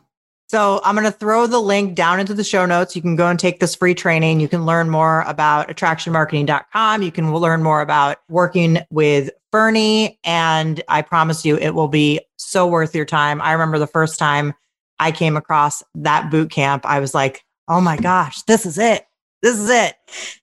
So 0.48 0.80
I'm 0.82 0.96
going 0.96 1.04
to 1.04 1.16
throw 1.16 1.46
the 1.46 1.60
link 1.60 1.94
down 1.94 2.18
into 2.18 2.34
the 2.34 2.42
show 2.42 2.66
notes. 2.66 2.96
You 2.96 3.02
can 3.02 3.14
go 3.14 3.28
and 3.28 3.38
take 3.38 3.60
this 3.60 3.76
free 3.76 3.94
training. 3.94 4.40
You 4.40 4.48
can 4.48 4.66
learn 4.66 4.90
more 4.90 5.20
about 5.28 5.68
attractionmarketing.com. 5.68 7.02
You 7.02 7.12
can 7.12 7.32
learn 7.32 7.62
more 7.62 7.80
about 7.80 8.16
working 8.28 8.78
with 8.90 9.30
Ferny. 9.52 10.18
And 10.24 10.82
I 10.88 11.02
promise 11.02 11.44
you, 11.44 11.56
it 11.56 11.70
will 11.70 11.86
be 11.86 12.20
so 12.36 12.66
worth 12.66 12.96
your 12.96 13.04
time. 13.04 13.40
I 13.42 13.52
remember 13.52 13.78
the 13.78 13.86
first 13.86 14.18
time 14.18 14.52
I 14.98 15.12
came 15.12 15.36
across 15.36 15.84
that 15.94 16.32
boot 16.32 16.50
camp, 16.50 16.84
I 16.84 16.98
was 16.98 17.14
like, 17.14 17.44
oh 17.68 17.80
my 17.80 17.96
gosh, 17.96 18.42
this 18.42 18.66
is 18.66 18.76
it. 18.76 19.06
This 19.42 19.59
is 19.59 19.70
it. 19.70 19.94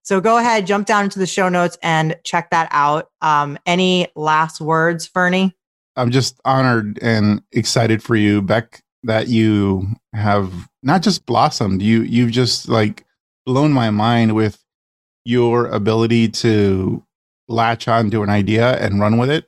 So 0.02 0.20
go 0.20 0.38
ahead, 0.38 0.66
jump 0.66 0.88
down 0.88 1.04
into 1.04 1.20
the 1.20 1.28
show 1.28 1.50
notes 1.50 1.78
and 1.84 2.16
check 2.24 2.50
that 2.50 2.68
out. 2.72 3.12
Um, 3.22 3.58
any 3.66 4.08
last 4.16 4.60
words, 4.60 5.06
Ferny? 5.06 5.56
I'm 5.96 6.12
just 6.12 6.40
honored 6.46 7.00
and 7.02 7.42
excited 7.52 8.02
for 8.04 8.16
you, 8.16 8.42
Beck 8.42 8.82
that 9.04 9.28
you 9.28 9.88
have 10.14 10.52
not 10.84 11.02
just 11.02 11.26
blossomed, 11.26 11.82
you 11.82 12.02
you've 12.02 12.32
just 12.32 12.68
like 12.68 13.06
blown 13.46 13.72
my 13.72 13.90
mind 13.90 14.36
with 14.36 14.64
your 15.26 15.68
ability 15.68 16.30
to 16.30 17.04
latch 17.48 17.88
on 17.88 18.10
to 18.12 18.24
an 18.24 18.30
idea 18.30 18.78
and 18.78 19.00
run 19.00 19.18
with 19.18 19.30
it. 19.30 19.46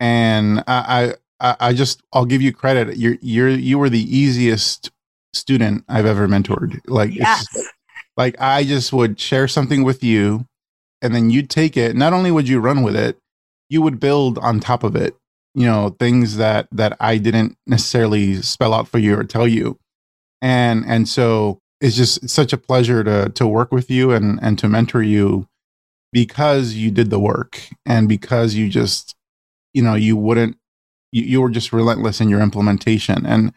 And 0.00 0.62
I, 0.66 1.14
I, 1.40 1.56
I 1.60 1.72
just, 1.72 2.02
I'll 2.12 2.24
give 2.24 2.42
you 2.42 2.52
credit. 2.52 2.96
You're, 2.96 3.16
you're, 3.20 3.48
you 3.48 3.78
were 3.78 3.90
the 3.90 4.16
easiest 4.16 4.90
student 5.32 5.84
I've 5.88 6.06
ever 6.06 6.28
mentored. 6.28 6.80
Like, 6.86 7.14
yes. 7.14 7.46
Like 8.18 8.38
I 8.38 8.64
just 8.64 8.92
would 8.92 9.18
share 9.18 9.48
something 9.48 9.84
with 9.84 10.04
you 10.04 10.44
and 11.00 11.14
then 11.14 11.30
you'd 11.30 11.48
take 11.48 11.78
it. 11.78 11.96
Not 11.96 12.12
only 12.12 12.30
would 12.30 12.48
you 12.48 12.60
run 12.60 12.82
with 12.82 12.96
it, 12.96 13.16
you 13.70 13.80
would 13.80 13.98
build 13.98 14.36
on 14.38 14.60
top 14.60 14.84
of 14.84 14.94
it 14.94 15.16
you 15.58 15.66
know 15.66 15.90
things 15.98 16.36
that 16.36 16.68
that 16.70 16.96
I 17.00 17.18
didn't 17.18 17.56
necessarily 17.66 18.40
spell 18.42 18.72
out 18.72 18.86
for 18.86 18.98
you 18.98 19.18
or 19.18 19.24
tell 19.24 19.48
you 19.48 19.78
and 20.40 20.84
and 20.86 21.08
so 21.08 21.58
it's 21.80 21.96
just 21.96 22.28
such 22.28 22.52
a 22.52 22.58
pleasure 22.58 23.02
to 23.02 23.30
to 23.30 23.46
work 23.46 23.72
with 23.72 23.90
you 23.90 24.12
and 24.12 24.38
and 24.40 24.58
to 24.60 24.68
mentor 24.68 25.02
you 25.02 25.48
because 26.12 26.74
you 26.74 26.90
did 26.92 27.10
the 27.10 27.18
work 27.18 27.60
and 27.84 28.08
because 28.08 28.54
you 28.54 28.68
just 28.68 29.16
you 29.74 29.82
know 29.82 29.94
you 29.94 30.16
wouldn't 30.16 30.56
you, 31.10 31.24
you 31.24 31.40
were 31.40 31.50
just 31.50 31.72
relentless 31.72 32.20
in 32.20 32.28
your 32.28 32.40
implementation 32.40 33.26
and 33.26 33.52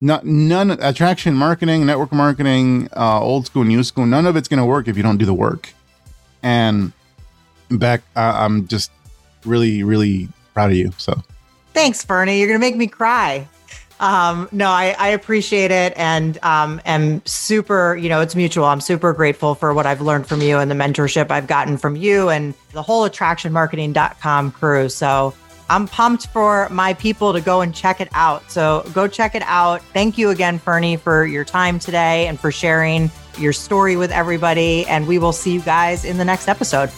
not 0.00 0.24
none 0.24 0.70
attraction 0.70 1.34
marketing 1.34 1.84
network 1.84 2.12
marketing 2.12 2.88
uh, 2.96 3.20
old 3.20 3.46
school 3.46 3.64
new 3.64 3.82
school 3.82 4.06
none 4.06 4.26
of 4.26 4.36
it's 4.36 4.48
going 4.48 4.58
to 4.58 4.64
work 4.64 4.88
if 4.88 4.96
you 4.96 5.02
don't 5.02 5.18
do 5.18 5.26
the 5.26 5.34
work 5.34 5.72
and 6.42 6.92
back 7.70 8.02
i'm 8.16 8.66
just 8.66 8.90
really 9.44 9.82
really 9.82 10.28
proud 10.54 10.70
of 10.70 10.76
you 10.76 10.90
so 10.96 11.22
Thanks, 11.72 12.04
Ferny. 12.04 12.38
You're 12.38 12.48
going 12.48 12.60
to 12.60 12.66
make 12.66 12.76
me 12.76 12.86
cry. 12.86 13.48
Um, 14.00 14.48
no, 14.50 14.70
I, 14.70 14.96
I, 14.98 15.08
appreciate 15.08 15.70
it 15.70 15.92
and 15.94 16.42
um, 16.42 16.80
am 16.86 17.20
super, 17.26 17.94
you 17.94 18.08
know, 18.08 18.22
it's 18.22 18.34
mutual. 18.34 18.64
I'm 18.64 18.80
super 18.80 19.12
grateful 19.12 19.54
for 19.54 19.74
what 19.74 19.84
I've 19.84 20.00
learned 20.00 20.26
from 20.26 20.40
you 20.40 20.56
and 20.56 20.70
the 20.70 20.74
mentorship 20.74 21.30
I've 21.30 21.46
gotten 21.46 21.76
from 21.76 21.96
you 21.96 22.30
and 22.30 22.54
the 22.72 22.80
whole 22.80 23.06
attractionmarketing.com 23.06 24.52
crew. 24.52 24.88
So 24.88 25.34
I'm 25.70 25.86
pumped 25.86 26.26
for 26.26 26.68
my 26.68 26.94
people 26.94 27.32
to 27.32 27.40
go 27.40 27.60
and 27.60 27.72
check 27.72 28.00
it 28.00 28.08
out. 28.12 28.50
So 28.50 28.84
go 28.92 29.06
check 29.06 29.36
it 29.36 29.42
out. 29.46 29.82
Thank 29.94 30.18
you 30.18 30.30
again, 30.30 30.58
Ferny, 30.58 30.96
for 30.96 31.24
your 31.24 31.44
time 31.44 31.78
today 31.78 32.26
and 32.26 32.38
for 32.38 32.50
sharing 32.50 33.08
your 33.38 33.52
story 33.52 33.96
with 33.96 34.10
everybody. 34.10 34.84
And 34.86 35.06
we 35.06 35.18
will 35.18 35.32
see 35.32 35.52
you 35.52 35.60
guys 35.60 36.04
in 36.04 36.18
the 36.18 36.24
next 36.24 36.48
episode. 36.48 36.90